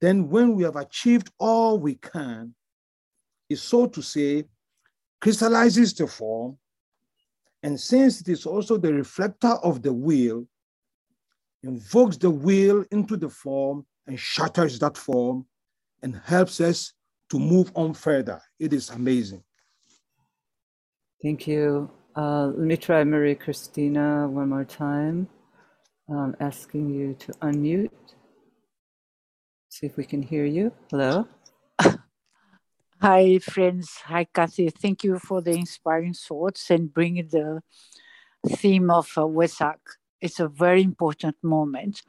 then 0.00 0.30
when 0.30 0.54
we 0.54 0.64
have 0.64 0.76
achieved 0.76 1.30
all 1.38 1.78
we 1.78 1.94
can, 1.96 2.54
is 3.48 3.62
so 3.62 3.86
to 3.86 4.02
say, 4.02 4.44
crystallizes 5.20 5.92
the 5.94 6.06
form. 6.06 6.56
And 7.62 7.78
since 7.78 8.22
it 8.22 8.28
is 8.28 8.46
also 8.46 8.78
the 8.78 8.92
reflector 8.92 9.58
of 9.62 9.82
the 9.82 9.92
will, 9.92 10.46
invokes 11.62 12.16
the 12.16 12.30
will 12.30 12.84
into 12.90 13.16
the 13.16 13.28
form 13.28 13.86
and 14.06 14.18
shatters 14.18 14.78
that 14.78 14.96
form 14.96 15.46
and 16.02 16.20
helps 16.24 16.60
us 16.60 16.92
to 17.30 17.38
move 17.38 17.70
on 17.74 17.94
further. 17.94 18.40
It 18.58 18.72
is 18.72 18.90
amazing. 18.90 19.42
Thank 21.22 21.46
you. 21.46 21.90
Uh, 22.16 22.46
let 22.46 22.66
me 22.66 22.76
try 22.76 23.04
Marie 23.04 23.34
Christina 23.34 24.26
one 24.28 24.48
more 24.48 24.64
time. 24.64 25.28
Um, 26.08 26.34
asking 26.40 26.90
you 26.90 27.14
to 27.14 27.32
unmute. 27.34 27.90
See 29.68 29.86
if 29.86 29.96
we 29.96 30.04
can 30.04 30.22
hear 30.22 30.44
you. 30.44 30.72
Hello. 30.90 31.28
Hi, 33.00 33.38
friends. 33.38 33.98
Hi, 34.06 34.24
Kathy. 34.24 34.70
Thank 34.70 35.04
you 35.04 35.20
for 35.20 35.40
the 35.40 35.52
inspiring 35.52 36.14
thoughts 36.14 36.70
and 36.70 36.92
bringing 36.92 37.28
the 37.28 37.60
theme 38.48 38.90
of 38.90 39.08
uh, 39.16 39.20
Wesak. 39.20 39.78
It's 40.20 40.40
a 40.40 40.48
very 40.48 40.82
important 40.82 41.36
moment. 41.42 42.02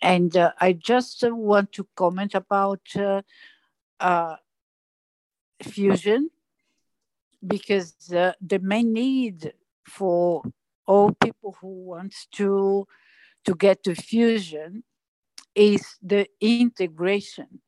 And 0.00 0.36
uh, 0.36 0.52
I 0.60 0.72
just 0.72 1.22
uh, 1.22 1.34
want 1.34 1.72
to 1.72 1.86
comment 1.94 2.34
about 2.34 2.80
uh, 2.96 3.22
uh 4.00 4.36
fusion 5.62 6.30
because 7.46 7.94
uh, 8.12 8.32
the 8.40 8.58
main 8.58 8.92
need 8.92 9.52
for 9.86 10.42
all 10.86 11.12
people 11.12 11.56
who 11.60 11.68
want 11.84 12.14
to 12.32 12.86
to 13.44 13.54
get 13.54 13.82
to 13.84 13.94
fusion 13.94 14.84
is 15.54 15.96
the 16.02 16.26
integration 16.40 17.60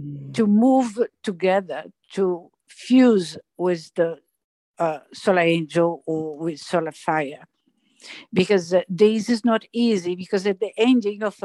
mm. 0.00 0.32
to 0.34 0.46
move 0.46 0.98
together, 1.22 1.84
to 2.12 2.50
fuse 2.68 3.36
with 3.56 3.92
the 3.94 4.18
uh, 4.78 5.00
solar 5.12 5.40
angel 5.40 6.02
or 6.06 6.38
with 6.38 6.60
solar 6.60 6.92
fire. 6.92 7.46
Because 8.32 8.72
uh, 8.74 8.82
this 8.88 9.28
is 9.28 9.44
not 9.44 9.64
easy, 9.72 10.14
because 10.14 10.46
at 10.46 10.60
the 10.60 10.72
ending 10.76 11.22
of 11.22 11.36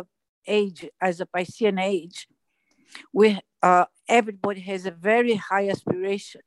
age, 0.48 0.90
as 1.00 1.22
a 1.22 1.26
Piscean 1.26 1.82
age, 1.82 2.28
we, 3.14 3.40
uh, 3.62 3.86
everybody 4.08 4.62
has 4.62 4.86
a 4.86 4.92
very 4.92 5.36
high 5.36 5.70
aspiration 5.70 6.42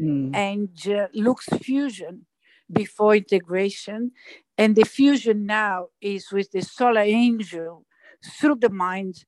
mm. 0.00 0.34
and 0.34 0.70
uh, 0.88 1.08
looks 1.14 1.46
fusion 1.62 2.26
before 2.70 3.16
integration. 3.16 4.12
And 4.58 4.76
the 4.76 4.84
fusion 4.84 5.46
now 5.46 5.86
is 6.00 6.30
with 6.30 6.50
the 6.52 6.62
solar 6.62 7.00
angel 7.00 7.84
through 8.38 8.56
the 8.56 8.70
mind. 8.70 9.24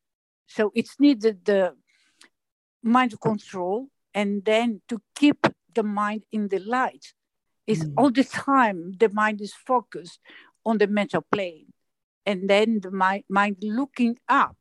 So 0.47 0.71
it's 0.75 1.01
needed 1.01 1.45
the 1.45 1.75
mind 2.83 3.19
control 3.21 3.89
and 4.13 4.45
then 4.45 4.83
to 4.89 5.01
keep 5.15 5.47
the 5.75 5.83
mind 5.83 6.23
in 6.33 6.49
the 6.49 6.59
light 6.59 7.15
is 7.67 7.85
mm. 7.85 7.93
all 7.97 8.11
the 8.11 8.25
time 8.25 8.93
the 8.99 9.09
mind 9.11 9.41
is 9.41 9.55
focused 9.55 10.19
on 10.65 10.79
the 10.79 10.87
mental 10.87 11.25
plane 11.31 11.67
and 12.25 12.49
then 12.49 12.81
the 12.81 12.91
mind, 12.91 13.25
mind 13.29 13.57
looking 13.63 14.19
up 14.29 14.57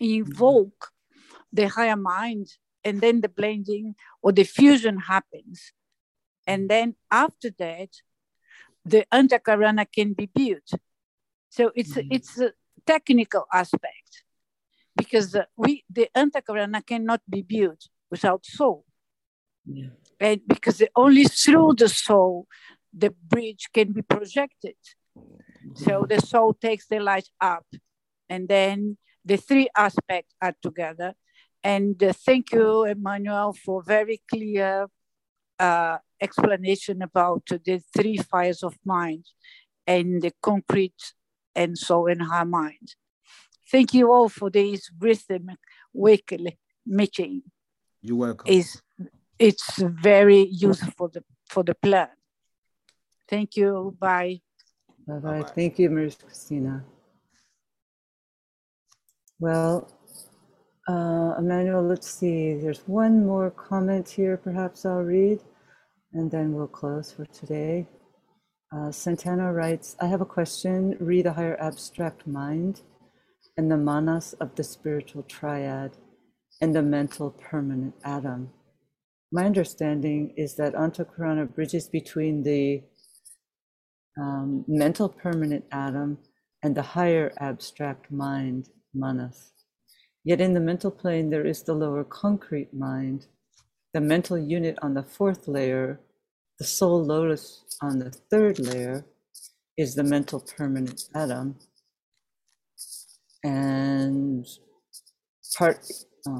invoke 0.00 0.90
mm. 0.90 1.26
the 1.52 1.68
higher 1.68 1.96
mind 1.96 2.46
and 2.84 3.00
then 3.00 3.20
the 3.20 3.28
blending 3.28 3.94
or 4.22 4.32
the 4.32 4.44
fusion 4.44 4.98
happens 4.98 5.72
and 6.46 6.68
then 6.68 6.94
after 7.10 7.50
that 7.58 7.90
the 8.84 9.04
antakarana 9.12 9.86
can 9.92 10.12
be 10.12 10.26
built 10.26 10.70
so 11.50 11.70
it's 11.74 11.94
mm. 11.94 12.06
it's 12.10 12.38
a 12.40 12.52
technical 12.86 13.44
aspect 13.52 14.24
because 14.96 15.36
we 15.56 15.84
the 15.88 16.08
antakarana 16.14 16.84
cannot 16.84 17.22
be 17.28 17.42
built 17.42 17.88
without 18.10 18.44
soul. 18.44 18.84
Yeah. 19.64 19.94
And 20.20 20.40
because 20.46 20.82
only 20.96 21.24
through 21.24 21.74
the 21.74 21.88
soul 21.88 22.46
the 22.92 23.10
bridge 23.10 23.68
can 23.72 23.92
be 23.92 24.02
projected. 24.02 24.76
So 25.74 26.06
the 26.08 26.20
soul 26.20 26.54
takes 26.54 26.86
the 26.88 27.00
light 27.00 27.28
up, 27.40 27.66
and 28.28 28.48
then 28.48 28.96
the 29.24 29.36
three 29.36 29.68
aspects 29.76 30.34
are 30.40 30.54
together. 30.62 31.14
And 31.62 32.02
uh, 32.02 32.12
thank 32.12 32.52
you, 32.52 32.84
Emmanuel, 32.84 33.52
for 33.52 33.82
very 33.82 34.22
clear 34.30 34.88
uh, 35.58 35.98
explanation 36.20 37.02
about 37.02 37.46
the 37.46 37.82
three 37.96 38.16
fires 38.16 38.62
of 38.62 38.76
mind 38.84 39.26
and 39.86 40.22
the 40.22 40.32
concrete 40.42 41.14
and 41.54 41.76
soul 41.76 42.10
and 42.10 42.22
her 42.22 42.44
mind. 42.44 42.94
Thank 43.70 43.92
you 43.92 44.10
all 44.12 44.28
for 44.28 44.50
this 44.50 44.90
rhythm 44.98 45.50
weekly 45.92 46.58
meeting. 46.86 47.42
You're 48.00 48.16
welcome. 48.16 48.46
It's, 48.50 48.80
it's 49.38 49.78
very 49.78 50.46
useful 50.50 50.92
for 50.96 51.08
the, 51.08 51.24
for 51.48 51.62
the 51.62 51.74
plan. 51.74 52.08
Thank 53.28 53.56
you. 53.56 53.96
Bye. 53.98 54.40
Bye 55.06 55.18
bye. 55.18 55.42
Thank 55.42 55.78
you, 55.78 55.90
Maria 55.90 56.10
Christina. 56.10 56.84
Well, 59.38 59.90
uh, 60.88 61.34
Emmanuel, 61.38 61.82
let's 61.82 62.10
see. 62.10 62.54
There's 62.54 62.80
one 62.86 63.24
more 63.26 63.50
comment 63.50 64.08
here, 64.08 64.36
perhaps 64.36 64.84
I'll 64.84 65.02
read, 65.02 65.40
and 66.12 66.30
then 66.30 66.52
we'll 66.52 66.66
close 66.66 67.12
for 67.12 67.26
today. 67.26 67.86
Uh, 68.74 68.90
Santana 68.90 69.52
writes 69.52 69.96
I 70.00 70.06
have 70.06 70.20
a 70.20 70.26
question. 70.26 70.96
Read 71.00 71.26
a 71.26 71.32
higher 71.32 71.58
abstract 71.60 72.26
mind 72.26 72.82
and 73.56 73.70
the 73.70 73.76
manas 73.76 74.34
of 74.40 74.54
the 74.54 74.64
spiritual 74.64 75.22
triad 75.22 75.96
and 76.60 76.74
the 76.74 76.82
mental 76.82 77.30
permanent 77.30 77.94
atom. 78.04 78.50
My 79.30 79.44
understanding 79.44 80.32
is 80.36 80.56
that 80.56 80.74
Antakarana 80.74 81.54
bridges 81.54 81.86
between 81.88 82.42
the 82.42 82.82
um, 84.18 84.64
mental 84.66 85.08
permanent 85.08 85.64
atom 85.70 86.18
and 86.62 86.74
the 86.74 86.82
higher 86.82 87.32
abstract 87.38 88.10
mind, 88.10 88.70
manas. 88.94 89.52
Yet 90.24 90.40
in 90.40 90.54
the 90.54 90.60
mental 90.60 90.90
plane, 90.90 91.30
there 91.30 91.46
is 91.46 91.62
the 91.62 91.74
lower 91.74 92.04
concrete 92.04 92.72
mind, 92.72 93.26
the 93.92 94.00
mental 94.00 94.38
unit 94.38 94.78
on 94.82 94.94
the 94.94 95.02
fourth 95.02 95.46
layer, 95.46 96.00
the 96.58 96.64
soul 96.64 97.04
lotus 97.04 97.64
on 97.82 97.98
the 97.98 98.10
third 98.10 98.58
layer 98.58 99.04
is 99.76 99.94
the 99.94 100.02
mental 100.02 100.40
permanent 100.40 101.04
atom, 101.14 101.56
and 103.44 104.46
part 105.56 105.86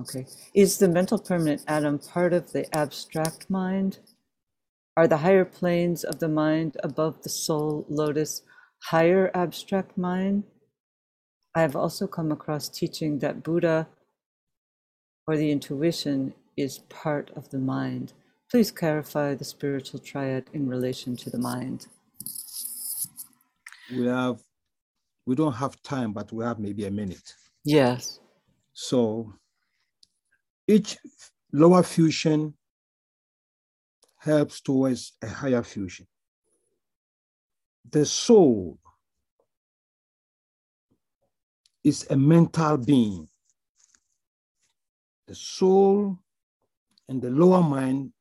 okay. 0.00 0.26
Is 0.54 0.78
the 0.78 0.88
mental 0.88 1.18
permanent 1.18 1.62
atom 1.66 1.98
part 1.98 2.32
of 2.32 2.52
the 2.52 2.64
abstract 2.76 3.48
mind? 3.48 3.98
Are 4.96 5.06
the 5.06 5.18
higher 5.18 5.44
planes 5.44 6.04
of 6.04 6.18
the 6.18 6.28
mind 6.28 6.76
above 6.82 7.22
the 7.22 7.28
soul 7.28 7.86
lotus 7.88 8.42
higher 8.84 9.30
abstract 9.34 9.96
mind? 9.96 10.44
I 11.54 11.60
have 11.62 11.76
also 11.76 12.06
come 12.06 12.32
across 12.32 12.68
teaching 12.68 13.18
that 13.20 13.42
buddhi 13.42 13.86
or 15.26 15.36
the 15.36 15.50
intuition 15.50 16.34
is 16.56 16.80
part 16.88 17.30
of 17.36 17.50
the 17.50 17.58
mind. 17.58 18.12
Please 18.50 18.70
clarify 18.70 19.34
the 19.34 19.44
spiritual 19.44 20.00
triad 20.00 20.44
in 20.52 20.68
relation 20.68 21.16
to 21.16 21.30
the 21.30 21.38
mind. 21.38 21.86
We 23.94 24.06
have 24.06 24.40
we 25.26 25.34
don't 25.34 25.52
have 25.52 25.82
time, 25.82 26.12
but 26.12 26.32
we 26.32 26.44
have 26.44 26.58
maybe 26.58 26.86
a 26.86 26.90
minute. 26.90 27.34
Yes. 27.64 28.18
So 28.72 29.34
each 30.68 30.98
lower 31.52 31.82
fusion 31.82 32.54
helps 34.18 34.60
towards 34.60 35.14
a 35.22 35.26
higher 35.26 35.62
fusion. 35.62 36.06
The 37.90 38.04
soul 38.04 38.78
is 41.82 42.06
a 42.10 42.16
mental 42.16 42.76
being. 42.76 43.28
The 45.26 45.34
soul 45.34 46.18
and 47.08 47.22
the 47.22 47.30
lower 47.30 47.62
mind 47.62 48.12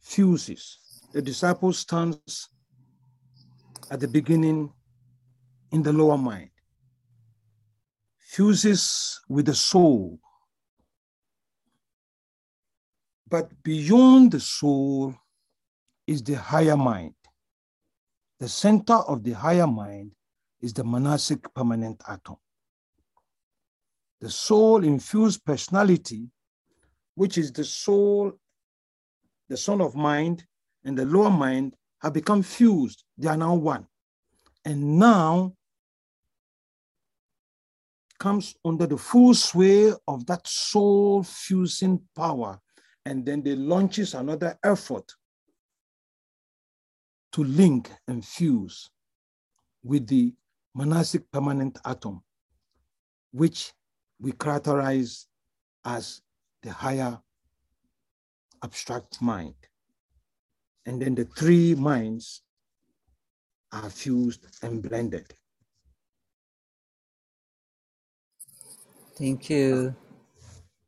fuses. 0.00 0.78
The 1.12 1.22
disciple 1.22 1.72
stands 1.72 2.48
at 3.90 4.00
the 4.00 4.08
beginning 4.08 4.72
in 5.70 5.82
the 5.82 5.92
lower 5.92 6.18
mind 6.18 6.50
fuses 8.18 9.20
with 9.28 9.46
the 9.46 9.54
soul. 9.54 10.18
But 13.32 13.50
beyond 13.62 14.32
the 14.32 14.40
soul 14.40 15.14
is 16.06 16.22
the 16.22 16.34
higher 16.34 16.76
mind. 16.76 17.14
The 18.38 18.46
center 18.46 18.92
of 18.92 19.24
the 19.24 19.32
higher 19.32 19.66
mind 19.66 20.12
is 20.60 20.74
the 20.74 20.84
manasic 20.84 21.42
permanent 21.54 22.02
atom. 22.06 22.36
The 24.20 24.28
soul 24.28 24.84
infused 24.84 25.42
personality, 25.46 26.28
which 27.14 27.38
is 27.38 27.50
the 27.50 27.64
soul, 27.64 28.32
the 29.48 29.56
son 29.56 29.80
of 29.80 29.94
mind, 29.94 30.44
and 30.84 30.98
the 30.98 31.06
lower 31.06 31.30
mind 31.30 31.74
have 32.02 32.12
become 32.12 32.42
fused. 32.42 33.02
They 33.16 33.28
are 33.28 33.36
now 33.38 33.54
one. 33.54 33.86
And 34.66 34.98
now 34.98 35.54
comes 38.18 38.54
under 38.62 38.86
the 38.86 38.98
full 38.98 39.32
sway 39.32 39.90
of 40.06 40.26
that 40.26 40.46
soul 40.46 41.22
fusing 41.22 41.98
power. 42.14 42.60
And 43.04 43.26
then 43.26 43.42
they 43.42 43.56
launches 43.56 44.14
another 44.14 44.58
effort 44.64 45.12
to 47.32 47.44
link 47.44 47.90
and 48.06 48.24
fuse 48.24 48.90
with 49.82 50.06
the 50.06 50.34
manasic 50.74 51.30
permanent 51.32 51.78
atom, 51.84 52.22
which 53.32 53.72
we 54.20 54.32
characterize 54.32 55.26
as 55.84 56.22
the 56.62 56.70
higher 56.70 57.18
abstract 58.62 59.20
mind. 59.20 59.54
And 60.86 61.02
then 61.02 61.14
the 61.14 61.24
three 61.24 61.74
minds 61.74 62.42
are 63.72 63.90
fused 63.90 64.46
and 64.62 64.82
blended. 64.82 65.34
Thank 69.16 69.50
you. 69.50 69.94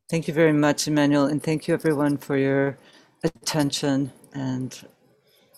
Thank 0.08 0.28
you 0.28 0.34
very 0.34 0.52
much, 0.52 0.88
Emmanuel, 0.88 1.26
and 1.26 1.42
thank 1.42 1.68
you 1.68 1.74
everyone 1.74 2.18
for 2.18 2.36
your 2.38 2.78
attention. 3.24 4.12
And 4.34 4.72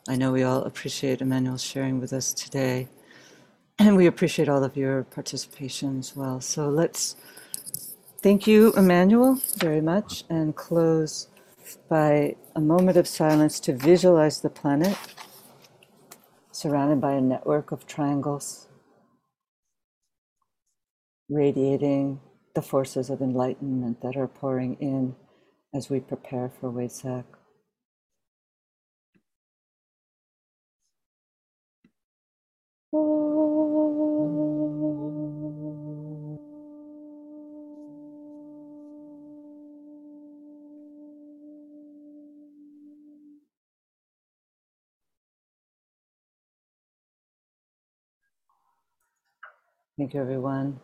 I 0.08 0.16
know 0.16 0.32
we 0.32 0.42
all 0.44 0.62
appreciate 0.64 1.22
Emmanuel 1.22 1.58
sharing 1.58 2.00
with 2.00 2.12
us 2.12 2.34
today. 2.34 2.88
And 3.80 3.96
we 3.96 4.06
appreciate 4.06 4.48
all 4.48 4.64
of 4.64 4.76
your 4.76 5.04
participation 5.04 5.98
as 6.00 6.16
well. 6.16 6.40
So 6.40 6.68
let's 6.68 7.16
thank 8.22 8.46
you, 8.46 8.72
Emmanuel, 8.74 9.40
very 9.58 9.80
much, 9.82 10.24
and 10.30 10.56
close 10.56 11.28
by 11.88 12.36
a 12.56 12.60
moment 12.60 12.98
of 12.98 13.08
silence 13.08 13.60
to 13.60 13.74
visualize 13.74 14.40
the 14.42 14.50
planet 14.50 14.98
surrounded 16.52 17.00
by 17.00 17.12
a 17.14 17.20
network 17.22 17.72
of 17.72 17.86
triangles, 17.86 18.68
radiating 21.30 22.20
the 22.56 22.62
forces 22.62 23.10
of 23.10 23.20
enlightenment 23.20 24.00
that 24.00 24.16
are 24.16 24.26
pouring 24.26 24.76
in 24.80 25.14
as 25.74 25.90
we 25.90 26.00
prepare 26.00 26.50
for 26.58 26.72
Wesak. 26.72 27.24
Thank 49.98 50.14
you, 50.14 50.20
everyone. 50.22 50.80